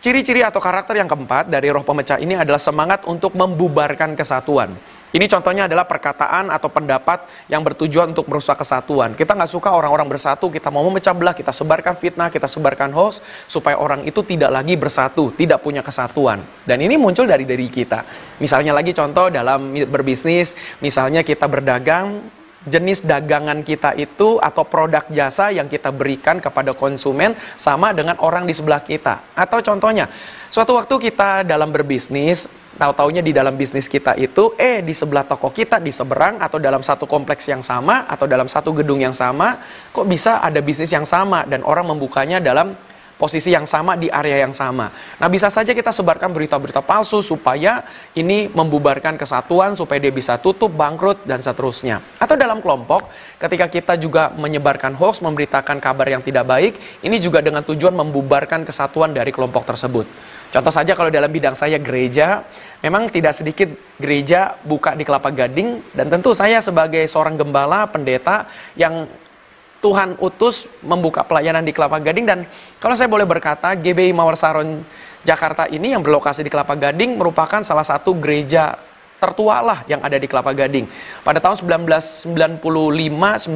ciri-ciri 0.00 0.40
atau 0.40 0.56
karakter 0.56 0.96
yang 0.96 1.10
keempat 1.10 1.52
dari 1.52 1.68
roh 1.68 1.84
pemecah 1.84 2.16
ini 2.16 2.32
adalah 2.32 2.62
semangat 2.62 3.04
untuk 3.04 3.36
membubarkan 3.36 4.16
kesatuan 4.16 4.72
ini 5.12 5.28
contohnya 5.28 5.68
adalah 5.68 5.84
perkataan 5.84 6.48
atau 6.48 6.72
pendapat 6.72 7.28
yang 7.52 7.60
bertujuan 7.60 8.16
untuk 8.16 8.32
merusak 8.32 8.56
kesatuan. 8.56 9.12
Kita 9.12 9.36
nggak 9.36 9.52
suka 9.52 9.68
orang-orang 9.68 10.08
bersatu, 10.08 10.48
kita 10.48 10.72
mau 10.72 10.80
memecah 10.88 11.12
belah, 11.12 11.36
kita 11.36 11.52
sebarkan 11.52 12.00
fitnah, 12.00 12.32
kita 12.32 12.48
sebarkan 12.48 12.96
hoax, 12.96 13.20
supaya 13.44 13.76
orang 13.76 14.08
itu 14.08 14.24
tidak 14.24 14.48
lagi 14.48 14.72
bersatu, 14.72 15.28
tidak 15.36 15.60
punya 15.60 15.84
kesatuan. 15.84 16.40
Dan 16.64 16.80
ini 16.80 16.96
muncul 16.96 17.28
dari 17.28 17.44
diri 17.44 17.68
kita. 17.68 18.08
Misalnya 18.40 18.72
lagi 18.72 18.96
contoh 18.96 19.28
dalam 19.28 19.76
berbisnis, 19.84 20.56
misalnya 20.80 21.20
kita 21.20 21.44
berdagang, 21.44 22.24
jenis 22.66 23.02
dagangan 23.02 23.66
kita 23.66 23.94
itu 23.98 24.38
atau 24.38 24.62
produk 24.62 25.02
jasa 25.10 25.50
yang 25.50 25.66
kita 25.66 25.90
berikan 25.90 26.38
kepada 26.38 26.74
konsumen 26.74 27.34
sama 27.58 27.90
dengan 27.90 28.18
orang 28.22 28.46
di 28.46 28.54
sebelah 28.54 28.82
kita. 28.82 29.34
Atau 29.34 29.62
contohnya, 29.62 30.06
suatu 30.50 30.78
waktu 30.78 31.10
kita 31.10 31.42
dalam 31.42 31.74
berbisnis, 31.74 32.46
tahu-taunya 32.76 33.20
di 33.20 33.32
dalam 33.36 33.52
bisnis 33.54 33.84
kita 33.86 34.16
itu 34.16 34.56
eh 34.56 34.80
di 34.80 34.96
sebelah 34.96 35.28
toko 35.28 35.52
kita 35.52 35.76
di 35.76 35.92
seberang 35.92 36.40
atau 36.40 36.56
dalam 36.56 36.80
satu 36.80 37.04
kompleks 37.04 37.44
yang 37.48 37.60
sama 37.60 38.08
atau 38.08 38.24
dalam 38.24 38.48
satu 38.48 38.72
gedung 38.72 38.98
yang 38.98 39.12
sama 39.12 39.60
kok 39.92 40.08
bisa 40.08 40.40
ada 40.40 40.58
bisnis 40.64 40.88
yang 40.88 41.04
sama 41.04 41.44
dan 41.44 41.60
orang 41.68 41.84
membukanya 41.84 42.40
dalam 42.40 42.72
posisi 43.16 43.54
yang 43.54 43.68
sama 43.68 43.94
di 43.94 44.10
area 44.10 44.42
yang 44.42 44.52
sama. 44.52 44.90
Nah, 45.20 45.28
bisa 45.30 45.46
saja 45.48 45.70
kita 45.70 45.94
sebarkan 45.94 46.34
berita-berita 46.34 46.82
palsu 46.82 47.22
supaya 47.22 47.86
ini 48.18 48.50
membubarkan 48.50 49.14
kesatuan, 49.14 49.78
supaya 49.78 50.02
dia 50.02 50.10
bisa 50.10 50.36
tutup, 50.42 50.74
bangkrut, 50.74 51.22
dan 51.22 51.38
seterusnya. 51.38 52.02
Atau 52.18 52.34
dalam 52.34 52.58
kelompok, 52.58 53.08
ketika 53.38 53.66
kita 53.70 53.94
juga 54.00 54.34
menyebarkan 54.34 54.98
hoax, 54.98 55.22
memberitakan 55.22 55.78
kabar 55.78 56.06
yang 56.10 56.22
tidak 56.22 56.44
baik, 56.46 56.76
ini 57.06 57.22
juga 57.22 57.38
dengan 57.38 57.62
tujuan 57.62 57.94
membubarkan 57.94 58.66
kesatuan 58.66 59.14
dari 59.14 59.30
kelompok 59.30 59.66
tersebut. 59.68 60.06
Contoh 60.52 60.68
saja 60.68 60.92
kalau 60.92 61.08
dalam 61.08 61.32
bidang 61.32 61.56
saya 61.56 61.80
gereja, 61.80 62.44
memang 62.84 63.08
tidak 63.08 63.32
sedikit 63.32 63.72
gereja 63.96 64.52
buka 64.60 64.92
di 64.92 65.00
Kelapa 65.00 65.32
Gading 65.32 65.96
dan 65.96 66.12
tentu 66.12 66.36
saya 66.36 66.60
sebagai 66.60 67.00
seorang 67.08 67.40
gembala, 67.40 67.88
pendeta 67.88 68.44
yang 68.76 69.08
Tuhan 69.82 70.14
utus 70.22 70.70
membuka 70.86 71.26
pelayanan 71.26 71.66
di 71.66 71.74
Kelapa 71.74 71.98
Gading 71.98 72.22
dan 72.22 72.38
kalau 72.78 72.94
saya 72.94 73.10
boleh 73.10 73.26
berkata 73.26 73.74
GBI 73.74 74.14
Mawar 74.14 74.38
Saron 74.38 74.86
Jakarta 75.26 75.66
ini 75.66 75.90
yang 75.90 76.06
berlokasi 76.06 76.46
di 76.46 76.50
Kelapa 76.54 76.78
Gading 76.78 77.18
merupakan 77.18 77.66
salah 77.66 77.82
satu 77.82 78.14
gereja 78.14 78.78
tertua 79.22 79.62
lah 79.62 79.78
yang 79.86 80.02
ada 80.02 80.18
di 80.18 80.26
Kelapa 80.26 80.50
Gading. 80.50 80.86
Pada 81.22 81.38
tahun 81.38 81.62
1995-96 82.26 83.46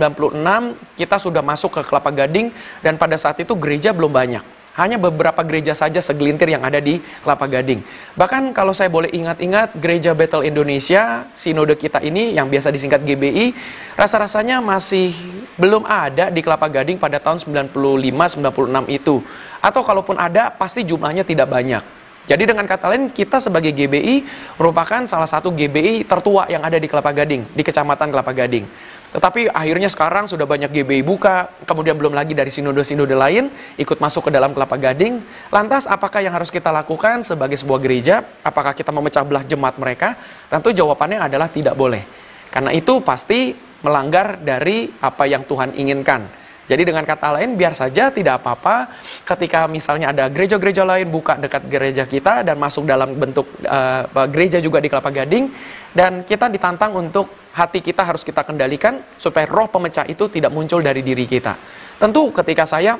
kita 0.99 1.17
sudah 1.19 1.43
masuk 1.43 1.71
ke 1.79 1.81
Kelapa 1.87 2.11
Gading 2.15 2.55
dan 2.83 2.99
pada 2.99 3.19
saat 3.19 3.39
itu 3.43 3.55
gereja 3.59 3.91
belum 3.91 4.11
banyak. 4.15 4.56
Hanya 4.77 5.01
beberapa 5.01 5.41
gereja 5.41 5.73
saja 5.73 6.05
segelintir 6.05 6.53
yang 6.53 6.61
ada 6.61 6.77
di 6.77 7.01
Kelapa 7.25 7.49
Gading. 7.49 7.81
Bahkan 8.13 8.53
kalau 8.53 8.77
saya 8.77 8.93
boleh 8.93 9.09
ingat-ingat, 9.09 9.73
gereja 9.81 10.13
Battle 10.13 10.45
Indonesia, 10.45 11.25
sinode 11.33 11.81
kita 11.81 12.05
ini 12.05 12.37
yang 12.37 12.53
biasa 12.53 12.69
disingkat 12.69 13.01
GBI, 13.01 13.57
rasa-rasanya 13.97 14.61
masih 14.61 15.17
belum 15.57 15.89
ada 15.89 16.29
di 16.29 16.45
Kelapa 16.45 16.69
Gading 16.69 17.01
pada 17.01 17.17
tahun 17.17 17.41
95-96 17.73 18.93
itu. 18.93 19.25
Atau 19.65 19.81
kalaupun 19.81 20.21
ada, 20.21 20.53
pasti 20.53 20.85
jumlahnya 20.85 21.25
tidak 21.25 21.49
banyak. 21.49 21.81
Jadi 22.27 22.43
dengan 22.43 22.67
kata 22.67 22.91
lain 22.91 23.15
kita 23.15 23.39
sebagai 23.39 23.71
GBI 23.71 24.27
merupakan 24.59 25.07
salah 25.07 25.31
satu 25.31 25.55
GBI 25.55 26.03
tertua 26.11 26.51
yang 26.51 26.59
ada 26.67 26.75
di 26.75 26.91
Kelapa 26.91 27.15
Gading, 27.15 27.55
di 27.55 27.63
Kecamatan 27.63 28.11
Kelapa 28.11 28.35
Gading. 28.35 28.67
Tetapi 29.17 29.49
akhirnya 29.49 29.89
sekarang 29.89 30.29
sudah 30.29 30.45
banyak 30.45 30.69
GBI 30.69 31.01
buka, 31.01 31.49
kemudian 31.65 31.97
belum 31.97 32.13
lagi 32.13 32.37
dari 32.37 32.53
sinode-sinode 32.53 33.17
lain 33.17 33.49
ikut 33.81 33.97
masuk 33.97 34.29
ke 34.29 34.31
dalam 34.37 34.53
Kelapa 34.53 34.77
Gading. 34.77 35.25
Lantas 35.49 35.89
apakah 35.89 36.21
yang 36.21 36.37
harus 36.37 36.53
kita 36.53 36.69
lakukan 36.69 37.25
sebagai 37.25 37.57
sebuah 37.57 37.81
gereja? 37.81 38.21
Apakah 38.45 38.77
kita 38.77 38.93
memecah 38.93 39.25
belah 39.25 39.41
jemaat 39.41 39.81
mereka? 39.81 40.21
Tentu 40.53 40.69
jawabannya 40.69 41.17
adalah 41.17 41.49
tidak 41.49 41.73
boleh. 41.73 42.05
Karena 42.53 42.77
itu 42.77 43.01
pasti 43.01 43.57
melanggar 43.81 44.37
dari 44.37 44.93
apa 45.01 45.25
yang 45.25 45.49
Tuhan 45.49 45.73
inginkan. 45.73 46.46
Jadi 46.67 46.83
dengan 46.83 47.07
kata 47.07 47.39
lain 47.39 47.55
biar 47.55 47.79
saja 47.79 48.11
tidak 48.11 48.43
apa-apa 48.43 48.91
ketika 49.23 49.71
misalnya 49.71 50.11
ada 50.11 50.27
gereja-gereja 50.27 50.83
lain 50.83 51.07
buka 51.07 51.39
dekat 51.39 51.63
gereja 51.71 52.05
kita 52.11 52.43
dan 52.43 52.59
masuk 52.59 52.83
dalam 52.83 53.15
bentuk 53.15 53.47
uh, 53.63 54.27
gereja 54.27 54.59
juga 54.59 54.83
di 54.83 54.91
Kelapa 54.91 55.15
Gading 55.15 55.47
dan 55.95 56.27
kita 56.27 56.51
ditantang 56.51 56.91
untuk 56.99 57.31
hati 57.55 57.81
kita 57.81 58.03
harus 58.03 58.27
kita 58.27 58.43
kendalikan 58.43 58.99
supaya 59.17 59.47
roh 59.47 59.71
pemecah 59.71 60.11
itu 60.11 60.27
tidak 60.27 60.51
muncul 60.51 60.83
dari 60.83 61.07
diri 61.07 61.25
kita. 61.25 61.55
Tentu 62.03 62.35
ketika 62.35 62.67
saya 62.67 62.99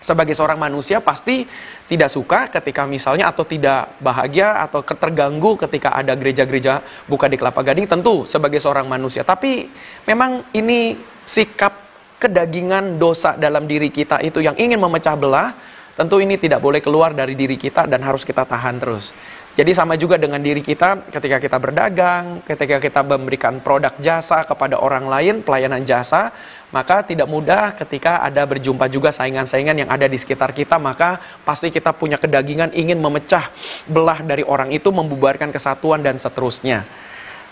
sebagai 0.00 0.32
seorang 0.32 0.56
manusia 0.56 1.00
pasti 1.04 1.44
tidak 1.88 2.08
suka 2.08 2.48
ketika 2.48 2.88
misalnya 2.88 3.28
atau 3.28 3.44
tidak 3.44 4.00
bahagia 4.00 4.60
atau 4.64 4.80
terganggu 4.80 5.60
ketika 5.60 5.92
ada 5.92 6.16
gereja-gereja 6.16 6.80
buka 7.04 7.28
di 7.28 7.36
Kelapa 7.36 7.60
Gading 7.60 7.84
tentu 7.84 8.24
sebagai 8.24 8.60
seorang 8.60 8.88
manusia 8.88 9.24
tapi 9.24 9.68
memang 10.08 10.46
ini 10.56 10.96
sikap 11.28 11.89
kedagingan 12.20 13.00
dosa 13.00 13.34
dalam 13.40 13.64
diri 13.64 13.88
kita 13.88 14.20
itu 14.20 14.44
yang 14.44 14.54
ingin 14.60 14.76
memecah 14.76 15.16
belah, 15.16 15.56
tentu 15.96 16.20
ini 16.20 16.36
tidak 16.36 16.60
boleh 16.60 16.84
keluar 16.84 17.16
dari 17.16 17.32
diri 17.32 17.56
kita 17.56 17.88
dan 17.88 18.04
harus 18.04 18.22
kita 18.22 18.44
tahan 18.44 18.76
terus. 18.76 19.16
Jadi 19.50 19.74
sama 19.74 19.98
juga 19.98 20.14
dengan 20.14 20.38
diri 20.38 20.62
kita 20.62 21.10
ketika 21.10 21.42
kita 21.42 21.58
berdagang, 21.58 22.38
ketika 22.46 22.78
kita 22.78 23.02
memberikan 23.02 23.58
produk 23.58 23.90
jasa 23.98 24.46
kepada 24.46 24.78
orang 24.78 25.10
lain, 25.10 25.42
pelayanan 25.42 25.82
jasa, 25.82 26.30
maka 26.70 27.02
tidak 27.02 27.26
mudah 27.26 27.74
ketika 27.74 28.22
ada 28.22 28.46
berjumpa 28.46 28.86
juga 28.86 29.10
saingan-saingan 29.10 29.84
yang 29.84 29.90
ada 29.90 30.06
di 30.06 30.14
sekitar 30.14 30.54
kita, 30.54 30.78
maka 30.78 31.18
pasti 31.42 31.74
kita 31.74 31.90
punya 31.90 32.14
kedagingan 32.14 32.70
ingin 32.70 33.02
memecah 33.02 33.50
belah 33.90 34.22
dari 34.22 34.46
orang 34.46 34.70
itu, 34.70 34.86
membubarkan 34.94 35.50
kesatuan 35.50 35.98
dan 35.98 36.22
seterusnya. 36.22 36.86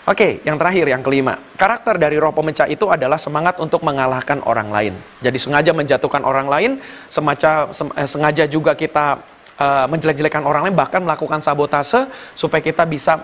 Oke, 0.09 0.41
yang 0.41 0.57
terakhir, 0.57 0.89
yang 0.89 1.05
kelima. 1.05 1.37
Karakter 1.53 2.01
dari 2.01 2.17
roh 2.17 2.33
pemecah 2.33 2.65
itu 2.65 2.89
adalah 2.89 3.21
semangat 3.21 3.61
untuk 3.61 3.85
mengalahkan 3.85 4.41
orang 4.41 4.73
lain. 4.73 4.97
Jadi 5.21 5.37
sengaja 5.37 5.69
menjatuhkan 5.69 6.25
orang 6.25 6.49
lain, 6.49 6.71
semacam 7.13 7.69
eh, 7.93 8.09
sengaja 8.09 8.49
juga 8.49 8.73
kita 8.73 9.21
uh, 9.61 9.85
menjelek-jelekan 9.85 10.41
orang 10.49 10.65
lain, 10.65 10.73
bahkan 10.73 11.05
melakukan 11.05 11.45
sabotase 11.45 12.09
supaya 12.33 12.57
kita 12.57 12.89
bisa 12.89 13.21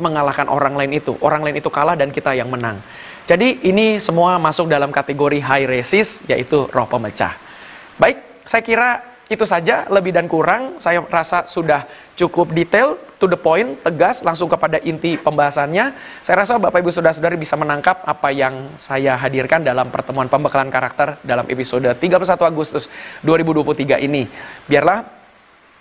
mengalahkan 0.00 0.48
orang 0.48 0.72
lain 0.72 0.96
itu. 0.96 1.12
Orang 1.20 1.44
lain 1.44 1.60
itu 1.60 1.68
kalah 1.68 1.92
dan 1.92 2.08
kita 2.08 2.32
yang 2.32 2.48
menang. 2.48 2.80
Jadi 3.28 3.60
ini 3.60 4.00
semua 4.00 4.40
masuk 4.40 4.72
dalam 4.72 4.88
kategori 4.88 5.44
high 5.44 5.68
resist, 5.68 6.24
yaitu 6.24 6.64
roh 6.72 6.88
pemecah. 6.88 7.36
Baik, 8.00 8.48
saya 8.48 8.64
kira 8.64 8.88
itu 9.28 9.44
saja 9.44 9.88
lebih 9.92 10.12
dan 10.12 10.24
kurang 10.24 10.80
saya 10.80 11.00
rasa 11.04 11.48
sudah 11.48 11.88
cukup 12.16 12.52
detail 12.52 12.96
to 13.24 13.32
the 13.32 13.40
point 13.40 13.80
tegas 13.80 14.20
langsung 14.20 14.52
kepada 14.52 14.76
inti 14.84 15.16
pembahasannya. 15.16 15.96
Saya 16.20 16.44
rasa 16.44 16.60
Bapak 16.60 16.84
Ibu 16.84 16.92
Saudara-saudari 16.92 17.40
bisa 17.40 17.56
menangkap 17.56 18.04
apa 18.04 18.28
yang 18.28 18.76
saya 18.76 19.16
hadirkan 19.16 19.64
dalam 19.64 19.88
pertemuan 19.88 20.28
pembekalan 20.28 20.68
karakter 20.68 21.16
dalam 21.24 21.48
episode 21.48 21.88
31 21.88 22.20
Agustus 22.44 22.92
2023 23.24 24.04
ini. 24.04 24.28
Biarlah 24.68 25.24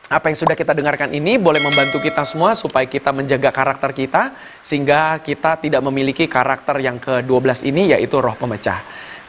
apa 0.07 0.25
yang 0.31 0.37
sudah 0.39 0.55
kita 0.55 0.71
dengarkan 0.71 1.11
ini 1.11 1.35
boleh 1.35 1.59
membantu 1.59 1.99
kita 1.99 2.23
semua 2.23 2.55
supaya 2.55 2.87
kita 2.87 3.11
menjaga 3.11 3.51
karakter 3.51 3.91
kita 3.91 4.31
sehingga 4.63 5.19
kita 5.19 5.59
tidak 5.59 5.83
memiliki 5.83 6.31
karakter 6.31 6.79
yang 6.79 6.95
ke-12 7.03 7.67
ini 7.67 7.91
yaitu 7.91 8.23
roh 8.23 8.35
pemecah 8.39 8.79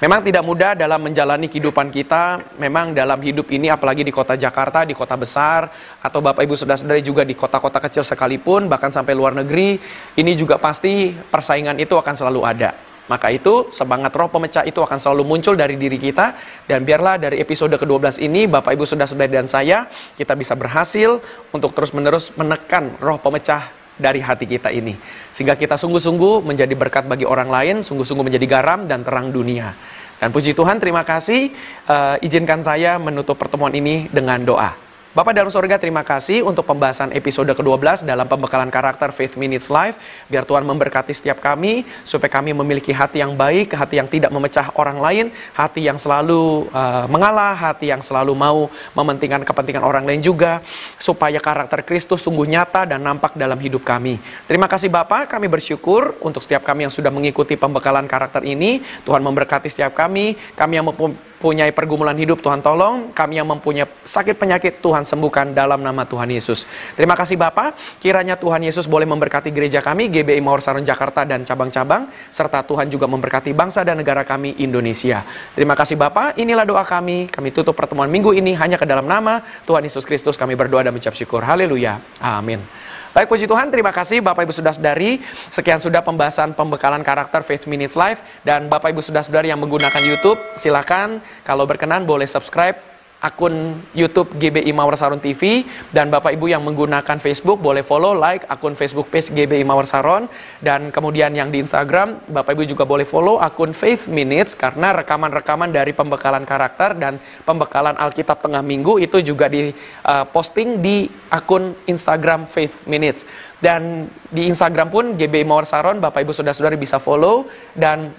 Memang 0.03 0.27
tidak 0.27 0.43
mudah 0.43 0.75
dalam 0.75 0.99
menjalani 0.99 1.47
kehidupan 1.47 1.95
kita, 1.95 2.43
memang 2.59 2.91
dalam 2.91 3.15
hidup 3.23 3.47
ini 3.55 3.71
apalagi 3.71 4.03
di 4.03 4.11
kota 4.11 4.35
Jakarta, 4.35 4.83
di 4.83 4.91
kota 4.91 5.15
besar, 5.15 5.71
atau 6.03 6.19
Bapak 6.19 6.43
Ibu 6.43 6.59
Saudara-saudari 6.59 6.99
juga 6.99 7.23
di 7.23 7.39
kota-kota 7.39 7.79
kecil 7.79 8.03
sekalipun, 8.03 8.67
bahkan 8.67 8.91
sampai 8.91 9.15
luar 9.15 9.39
negeri, 9.39 9.79
ini 10.19 10.33
juga 10.35 10.59
pasti 10.59 11.15
persaingan 11.15 11.79
itu 11.79 11.95
akan 11.95 12.11
selalu 12.11 12.43
ada. 12.43 12.75
Maka 13.07 13.31
itu 13.31 13.69
semangat 13.71 14.11
roh 14.17 14.33
pemecah 14.33 14.67
itu 14.67 14.81
akan 14.83 14.99
selalu 14.99 15.23
muncul 15.29 15.55
dari 15.55 15.77
diri 15.77 16.01
kita 16.01 16.35
dan 16.65 16.83
biarlah 16.83 17.21
dari 17.21 17.37
episode 17.37 17.77
ke-12 17.77 18.17
ini 18.19 18.49
Bapak 18.49 18.73
Ibu 18.75 18.89
Saudara-saudari 18.89 19.31
dan 19.31 19.45
saya 19.45 19.87
kita 20.17 20.33
bisa 20.33 20.57
berhasil 20.57 21.21
untuk 21.53 21.77
terus-menerus 21.77 22.33
menekan 22.33 22.97
roh 23.05 23.21
pemecah 23.21 23.84
dari 23.95 24.19
hati 24.19 24.47
kita 24.47 24.71
ini. 24.75 24.99
Sehingga 25.31 25.55
kita 25.55 25.79
sungguh-sungguh 25.79 26.43
menjadi 26.43 26.75
berkat 26.75 27.07
bagi 27.07 27.27
orang 27.27 27.51
lain, 27.51 27.77
sungguh-sungguh 27.83 28.27
menjadi 28.27 28.47
garam 28.47 28.87
dan 28.91 29.07
terang 29.07 29.31
dunia. 29.31 29.75
Dan 30.19 30.31
puji 30.31 30.55
Tuhan, 30.55 30.79
terima 30.79 31.03
kasih. 31.03 31.51
Uh, 31.85 32.17
izinkan 32.23 32.63
saya 32.63 32.97
menutup 32.97 33.35
pertemuan 33.37 33.75
ini 33.75 34.07
dengan 34.09 34.41
doa. 34.43 34.73
Bapak 35.15 35.31
dalam 35.31 35.47
surga 35.47 35.79
terima 35.79 36.03
kasih 36.03 36.43
untuk 36.43 36.67
pembahasan 36.67 37.15
episode 37.15 37.47
ke-12 37.55 38.03
dalam 38.03 38.27
pembekalan 38.27 38.67
karakter 38.67 39.15
Faith 39.15 39.39
Minutes 39.39 39.71
Live. 39.71 39.95
Biar 40.27 40.43
Tuhan 40.43 40.67
memberkati 40.67 41.15
setiap 41.15 41.39
kami, 41.39 41.87
supaya 42.03 42.27
kami 42.27 42.51
memiliki 42.51 42.91
hati 42.91 43.23
yang 43.23 43.39
baik, 43.39 43.79
hati 43.79 44.03
yang 44.03 44.11
tidak 44.11 44.35
memecah 44.35 44.75
orang 44.75 44.99
lain, 44.99 45.27
hati 45.55 45.87
yang 45.87 46.03
selalu 46.03 46.67
uh, 46.75 47.07
mengalah, 47.07 47.55
hati 47.55 47.95
yang 47.95 48.03
selalu 48.03 48.35
mau 48.35 48.67
mementingkan 48.91 49.47
kepentingan 49.47 49.87
orang 49.87 50.03
lain 50.03 50.19
juga, 50.19 50.67
supaya 50.99 51.39
karakter 51.39 51.87
Kristus 51.87 52.19
sungguh 52.19 52.51
nyata 52.51 52.83
dan 52.83 52.99
nampak 52.99 53.39
dalam 53.39 53.63
hidup 53.63 53.87
kami. 53.87 54.19
Terima 54.51 54.67
kasih 54.67 54.91
Bapak, 54.91 55.31
kami 55.31 55.47
bersyukur 55.47 56.19
untuk 56.27 56.43
setiap 56.43 56.67
kami 56.67 56.91
yang 56.91 56.95
sudah 56.95 57.15
mengikuti 57.15 57.55
pembekalan 57.55 58.11
karakter 58.11 58.43
ini. 58.43 58.83
Tuhan 59.07 59.23
memberkati 59.23 59.71
setiap 59.71 59.95
kami, 59.95 60.35
kami 60.59 60.83
yang 60.83 60.91
mempunyai 60.91 61.34
pergumulan 61.77 62.17
hidup, 62.17 62.41
Tuhan 62.41 62.65
tolong. 62.65 63.13
Kami 63.13 63.37
yang 63.37 63.45
mempunyai 63.45 63.85
sakit 64.09 64.41
penyakit, 64.41 64.81
Tuhan 64.81 65.05
sembuhkan 65.05 65.53
dalam 65.53 65.85
nama 65.85 66.09
Tuhan 66.09 66.33
Yesus. 66.33 66.65
Terima 66.97 67.13
kasih 67.13 67.37
Bapak, 67.37 68.01
kiranya 68.01 68.41
Tuhan 68.41 68.65
Yesus 68.65 68.89
boleh 68.89 69.05
memberkati 69.05 69.53
gereja 69.53 69.85
kami, 69.85 70.09
GBI 70.09 70.41
Mawar 70.41 70.65
Saron 70.65 70.87
Jakarta 70.87 71.29
dan 71.29 71.45
cabang-cabang, 71.45 72.09
serta 72.33 72.65
Tuhan 72.65 72.89
juga 72.89 73.05
memberkati 73.05 73.53
bangsa 73.53 73.85
dan 73.85 74.01
negara 74.01 74.25
kami 74.25 74.57
Indonesia. 74.65 75.21
Terima 75.53 75.77
kasih 75.77 76.01
Bapak, 76.01 76.41
inilah 76.41 76.65
doa 76.65 76.87
kami. 76.87 77.29
Kami 77.29 77.53
tutup 77.53 77.77
pertemuan 77.77 78.09
minggu 78.09 78.33
ini 78.33 78.57
hanya 78.57 78.81
ke 78.81 78.89
dalam 78.89 79.05
nama 79.05 79.45
Tuhan 79.69 79.85
Yesus 79.85 80.09
Kristus. 80.09 80.41
Kami 80.41 80.57
berdoa 80.57 80.81
dan 80.81 80.97
mengucap 80.97 81.13
syukur. 81.13 81.45
Haleluya. 81.45 82.01
Amin. 82.23 82.84
Baik, 83.15 83.31
puji 83.31 83.47
Tuhan, 83.47 83.71
terima 83.71 83.95
kasih 83.95 84.19
Bapak 84.19 84.43
Ibu 84.43 84.51
sudah 84.51 84.75
saudari 84.75 85.23
Sekian 85.55 85.79
sudah 85.79 86.03
pembahasan 86.03 86.51
pembekalan 86.51 86.99
karakter 87.07 87.47
Faith 87.47 87.71
Minutes 87.71 87.95
Live. 87.95 88.19
Dan 88.43 88.67
Bapak 88.67 88.91
Ibu 88.91 88.99
sudah 88.99 89.23
saudari 89.23 89.55
yang 89.55 89.63
menggunakan 89.63 90.03
YouTube, 90.03 90.35
silakan. 90.59 91.23
Kalau 91.47 91.63
berkenan 91.63 92.11
boleh 92.11 92.27
subscribe 92.27 92.94
akun 93.25 93.81
YouTube 93.97 94.37
GBI 94.37 94.69
Mawar 94.77 95.01
Saron 95.01 95.17
TV 95.17 95.65
dan 95.97 96.13
Bapak 96.13 96.37
Ibu 96.37 96.53
yang 96.53 96.61
menggunakan 96.61 97.17
Facebook 97.17 97.65
boleh 97.65 97.81
follow 97.81 98.13
like 98.13 98.45
akun 98.53 98.77
Facebook 98.77 99.09
page 99.09 99.33
GBI 99.33 99.65
Mawar 99.65 99.89
Saron 99.89 100.29
dan 100.61 100.93
kemudian 100.93 101.33
yang 101.33 101.49
di 101.49 101.65
Instagram 101.65 102.21
Bapak 102.29 102.53
Ibu 102.53 102.69
juga 102.69 102.85
boleh 102.85 103.09
follow 103.09 103.41
akun 103.41 103.73
Faith 103.73 104.05
Minutes. 104.13 104.53
Karena 104.53 104.93
rekaman-rekaman 104.93 105.73
dari 105.73 105.97
pembekalan 105.97 106.45
karakter 106.45 106.93
dan 107.01 107.17
pembekalan 107.49 107.97
Alkitab 107.97 108.45
tengah 108.45 108.61
minggu 108.61 109.01
itu 109.01 109.25
juga 109.25 109.49
di 109.49 109.73
uh, 110.05 110.25
posting 110.29 110.85
di 110.85 111.09
akun 111.33 111.73
Instagram 111.89 112.45
Faith 112.45 112.85
Minutes. 112.85 113.25
Dan 113.65 114.13
di 114.29 114.45
Instagram 114.45 114.93
pun 114.93 115.05
GBI 115.17 115.49
Mawar 115.49 115.65
Saron 115.65 115.97
Bapak 115.97 116.21
Ibu 116.21 116.37
Saudara-saudari 116.37 116.77
bisa 116.77 117.01
follow. 117.01 117.49
Dan 117.73 118.13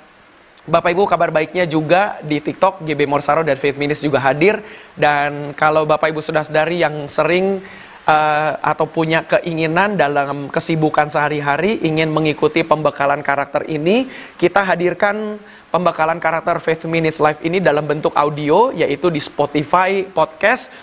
Bapak 0.66 0.98
Ibu 0.98 1.06
kabar 1.06 1.30
baiknya 1.30 1.70
juga 1.70 2.18
di 2.26 2.42
TikTok 2.42 2.82
GB 2.82 3.06
Morsaro 3.06 3.46
dan 3.46 3.54
Faith 3.54 3.78
Minis 3.78 4.02
juga 4.02 4.18
hadir 4.18 4.66
dan 4.98 5.54
kalau 5.54 5.86
Bapak 5.86 6.10
Ibu 6.10 6.26
sudah 6.26 6.42
sadari 6.42 6.82
yang 6.82 7.06
sering 7.06 7.62
uh, 8.10 8.52
atau 8.66 8.90
punya 8.90 9.22
keinginan 9.30 9.94
dalam 9.94 10.50
kesibukan 10.50 11.06
sehari-hari 11.06 11.86
ingin 11.86 12.10
mengikuti 12.10 12.66
pembekalan 12.66 13.22
karakter 13.22 13.70
ini 13.70 14.10
kita 14.42 14.66
hadirkan 14.66 15.38
pembekalan 15.70 16.18
karakter 16.18 16.58
Faith 16.58 16.90
Minutes 16.90 17.22
Live 17.22 17.46
ini 17.46 17.62
dalam 17.62 17.86
bentuk 17.86 18.18
audio 18.18 18.74
yaitu 18.74 19.14
di 19.14 19.22
Spotify 19.22 20.02
podcast 20.02 20.74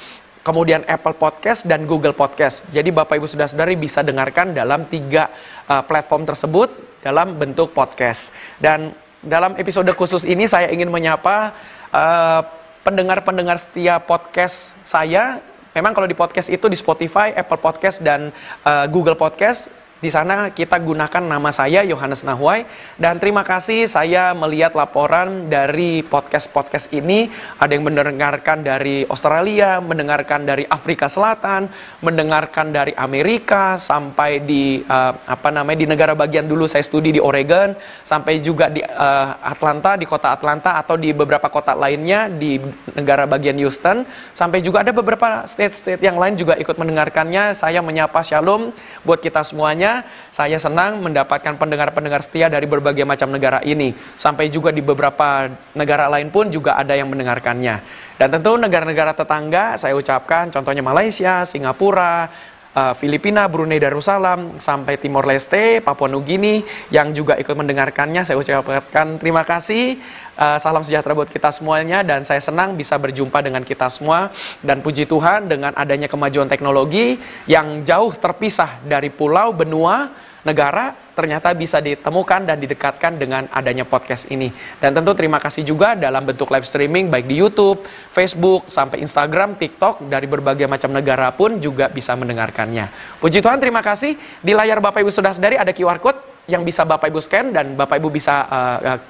kemudian 0.46 0.86
Apple 0.86 1.18
Podcast 1.18 1.66
dan 1.66 1.86
Google 1.86 2.14
Podcast. 2.14 2.66
Jadi 2.70 2.90
Bapak 2.90 3.18
Ibu 3.18 3.30
sudah 3.30 3.46
sadari 3.50 3.78
bisa 3.78 4.02
dengarkan 4.02 4.54
dalam 4.54 4.86
tiga 4.86 5.30
uh, 5.66 5.82
platform 5.86 6.22
tersebut 6.26 6.70
dalam 7.02 7.34
bentuk 7.34 7.74
podcast. 7.74 8.34
Dan 8.58 8.94
dalam 9.22 9.54
episode 9.56 9.88
khusus 9.94 10.26
ini 10.26 10.50
saya 10.50 10.68
ingin 10.68 10.90
menyapa 10.90 11.54
eh, 11.94 12.42
pendengar-pendengar 12.82 13.58
setia 13.58 14.02
podcast 14.02 14.74
saya. 14.82 15.38
Memang 15.72 15.96
kalau 15.96 16.04
di 16.04 16.12
podcast 16.18 16.52
itu 16.52 16.68
di 16.68 16.76
Spotify, 16.76 17.32
Apple 17.32 17.56
Podcast 17.56 18.04
dan 18.04 18.28
uh, 18.61 18.85
Google 18.92 19.16
Podcast 19.16 19.72
Di 20.02 20.10
sana 20.10 20.50
kita 20.50 20.82
gunakan 20.82 21.22
nama 21.22 21.54
saya 21.54 21.86
Yohanes 21.86 22.26
Nahwai 22.26 22.66
dan 22.98 23.22
terima 23.22 23.46
kasih 23.46 23.86
saya 23.86 24.34
melihat 24.34 24.74
laporan 24.74 25.46
dari 25.46 26.02
podcast-podcast 26.02 26.90
ini. 26.90 27.30
Ada 27.62 27.78
yang 27.78 27.86
mendengarkan 27.86 28.66
dari 28.66 29.06
Australia, 29.06 29.78
mendengarkan 29.78 30.42
dari 30.42 30.66
Afrika 30.66 31.06
Selatan, 31.06 31.70
mendengarkan 32.02 32.74
dari 32.74 32.90
Amerika 32.98 33.78
sampai 33.78 34.42
di 34.42 34.82
uh, 34.82 35.14
apa 35.22 35.54
namanya 35.54 35.78
di 35.78 35.86
negara 35.86 36.18
bagian 36.18 36.50
dulu 36.50 36.66
saya 36.66 36.82
studi 36.82 37.14
di 37.14 37.22
Oregon 37.22 37.70
sampai 38.02 38.42
juga 38.42 38.74
di 38.74 38.82
uh, 38.82 39.38
Atlanta 39.38 39.94
di 39.94 40.10
kota 40.10 40.34
Atlanta 40.34 40.82
atau 40.82 40.98
di 40.98 41.14
beberapa 41.14 41.46
kota 41.46 41.78
lainnya 41.78 42.26
di 42.26 42.58
negara 42.98 43.22
bagian 43.30 43.54
Houston. 43.62 44.02
Sampai 44.34 44.66
juga 44.66 44.82
ada 44.82 44.90
beberapa 44.90 45.46
state-state 45.46 46.02
yang 46.02 46.18
lain 46.18 46.34
juga 46.34 46.58
ikut 46.58 46.74
mendengarkannya. 46.74 47.54
Saya 47.54 47.78
menyapa 47.78 48.18
Shalom 48.26 48.74
buat 49.06 49.22
kita 49.22 49.46
semuanya 49.46 49.91
saya 50.33 50.57
senang 50.57 51.05
mendapatkan 51.05 51.61
pendengar-pendengar 51.61 52.24
setia 52.24 52.48
dari 52.48 52.64
berbagai 52.64 53.05
macam 53.05 53.28
negara 53.28 53.61
ini. 53.66 53.92
Sampai 54.16 54.48
juga 54.48 54.72
di 54.72 54.81
beberapa 54.81 55.52
negara 55.76 56.09
lain 56.09 56.33
pun 56.33 56.48
juga 56.48 56.81
ada 56.81 56.96
yang 56.96 57.12
mendengarkannya. 57.12 57.76
Dan 58.16 58.28
tentu 58.38 58.55
negara-negara 58.55 59.12
tetangga 59.18 59.74
saya 59.74 59.98
ucapkan 59.98 60.48
contohnya 60.48 60.81
Malaysia, 60.85 61.42
Singapura, 61.42 62.31
uh, 62.76 62.94
Filipina, 62.96 63.48
Brunei 63.48 63.80
Darussalam, 63.80 64.58
sampai 64.58 64.96
Timor 64.96 65.28
Leste, 65.28 65.80
Papua 65.85 66.08
Nugini 66.08 66.64
yang 66.88 67.12
juga 67.12 67.37
ikut 67.37 67.52
mendengarkannya. 67.52 68.24
Saya 68.24 68.37
ucapkan 68.40 69.20
terima 69.20 69.44
kasih. 69.44 70.00
Uh, 70.32 70.56
salam 70.56 70.80
sejahtera 70.80 71.12
buat 71.12 71.28
kita 71.28 71.52
semuanya 71.52 72.00
dan 72.00 72.24
saya 72.24 72.40
senang 72.40 72.72
bisa 72.72 72.96
berjumpa 72.96 73.44
dengan 73.44 73.61
kita 73.61 73.92
semua 73.92 74.32
dan 74.64 74.80
puji 74.80 75.04
Tuhan 75.04 75.44
dengan 75.44 75.76
adanya 75.76 76.08
kemajuan 76.08 76.48
teknologi 76.48 77.20
yang 77.44 77.85
jauh 77.85 78.16
terpisah 78.16 78.80
dari 78.80 79.12
pulau, 79.12 79.52
benua, 79.52 80.08
negara 80.40 80.96
ternyata 81.12 81.53
bisa 81.53 81.79
ditemukan 81.79 82.48
dan 82.48 82.57
didekatkan 82.57 83.20
dengan 83.20 83.46
adanya 83.53 83.85
podcast 83.85 84.29
ini. 84.33 84.48
Dan 84.81 84.96
tentu 84.96 85.12
terima 85.12 85.37
kasih 85.38 85.62
juga 85.62 85.92
dalam 85.94 86.25
bentuk 86.25 86.48
live 86.48 86.64
streaming 86.64 87.12
baik 87.12 87.29
di 87.29 87.37
YouTube, 87.37 87.85
Facebook, 88.12 88.66
sampai 88.68 89.05
Instagram, 89.05 89.61
TikTok 89.61 90.09
dari 90.09 90.25
berbagai 90.25 90.64
macam 90.64 90.90
negara 90.92 91.29
pun 91.33 91.61
juga 91.61 91.92
bisa 91.92 92.16
mendengarkannya. 92.16 93.18
Puji 93.20 93.44
Tuhan, 93.44 93.61
terima 93.61 93.85
kasih. 93.85 94.16
Di 94.40 94.53
layar 94.57 94.81
Bapak 94.81 95.05
Ibu 95.05 95.12
sudah 95.12 95.37
sadari 95.37 95.61
ada 95.61 95.70
QR 95.77 96.01
code 96.01 96.33
yang 96.51 96.66
bisa 96.66 96.83
Bapak 96.83 97.12
Ibu 97.12 97.20
scan 97.22 97.55
dan 97.55 97.79
Bapak 97.79 98.03
Ibu 98.03 98.09
bisa 98.11 98.42
uh, 98.51 98.79
uh, 98.83 99.01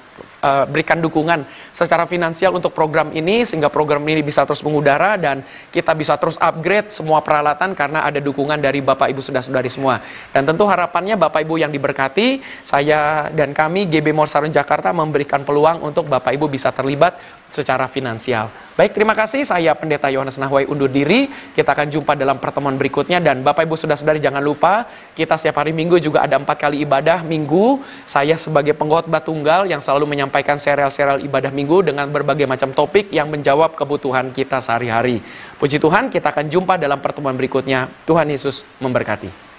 uh, 0.43 0.67
berikan 0.67 0.99
dukungan 0.99 1.47
secara 1.71 2.03
finansial 2.03 2.53
untuk 2.53 2.75
program 2.75 3.15
ini 3.15 3.47
sehingga 3.47 3.71
program 3.71 4.03
ini 4.03 4.19
bisa 4.19 4.43
terus 4.43 4.59
mengudara 4.61 5.15
dan 5.15 5.41
kita 5.71 5.95
bisa 5.95 6.19
terus 6.19 6.35
upgrade 6.37 6.91
semua 6.91 7.23
peralatan 7.23 7.71
karena 7.71 8.03
ada 8.03 8.19
dukungan 8.19 8.59
dari 8.59 8.83
Bapak 8.83 9.07
Ibu 9.09 9.23
sudah 9.23 9.39
saudari 9.39 9.71
semua. 9.71 10.03
Dan 10.35 10.43
tentu 10.43 10.67
harapannya 10.67 11.15
Bapak 11.15 11.47
Ibu 11.47 11.63
yang 11.63 11.71
diberkati, 11.71 12.43
saya 12.67 13.31
dan 13.31 13.55
kami 13.55 13.87
GB 13.87 14.11
Morsarun 14.11 14.51
Jakarta 14.51 14.91
memberikan 14.91 15.47
peluang 15.47 15.79
untuk 15.81 16.11
Bapak 16.11 16.35
Ibu 16.35 16.51
bisa 16.51 16.69
terlibat 16.75 17.15
secara 17.53 17.85
finansial. 17.85 18.49
Baik, 18.73 18.97
terima 18.97 19.13
kasih. 19.13 19.45
Saya 19.45 19.77
Pendeta 19.77 20.09
Yohanes 20.09 20.41
Nahwai 20.41 20.65
undur 20.65 20.89
diri. 20.89 21.29
Kita 21.53 21.77
akan 21.77 21.93
jumpa 21.93 22.17
dalam 22.17 22.41
pertemuan 22.41 22.73
berikutnya. 22.73 23.21
Dan 23.21 23.45
Bapak 23.45 23.69
Ibu 23.69 23.77
sudah 23.77 23.93
saudari 23.93 24.17
jangan 24.17 24.41
lupa, 24.41 24.89
kita 25.13 25.37
setiap 25.37 25.61
hari 25.61 25.69
Minggu 25.69 26.01
juga 26.01 26.25
ada 26.25 26.41
empat 26.41 26.57
kali 26.57 26.81
ibadah 26.81 27.21
Minggu. 27.21 27.77
Saya 28.09 28.33
sebagai 28.33 28.73
pengkhotbah 28.73 29.21
tunggal 29.21 29.69
yang 29.69 29.77
selalu 29.77 30.09
menyampaikan 30.33 30.57
serial-serial 30.57 31.21
ibadah 31.21 31.53
Minggu 31.53 31.85
dengan 31.85 32.09
berbagai 32.09 32.49
macam 32.49 32.73
topik 32.73 33.13
yang 33.13 33.29
menjawab 33.29 33.77
kebutuhan 33.77 34.33
kita 34.33 34.57
sehari-hari. 34.57 35.21
Puji 35.61 35.77
Tuhan, 35.77 36.09
kita 36.09 36.33
akan 36.33 36.49
jumpa 36.49 36.81
dalam 36.81 36.97
pertemuan 36.97 37.37
berikutnya. 37.37 37.85
Tuhan 38.09 38.25
Yesus 38.33 38.65
memberkati. 38.81 39.52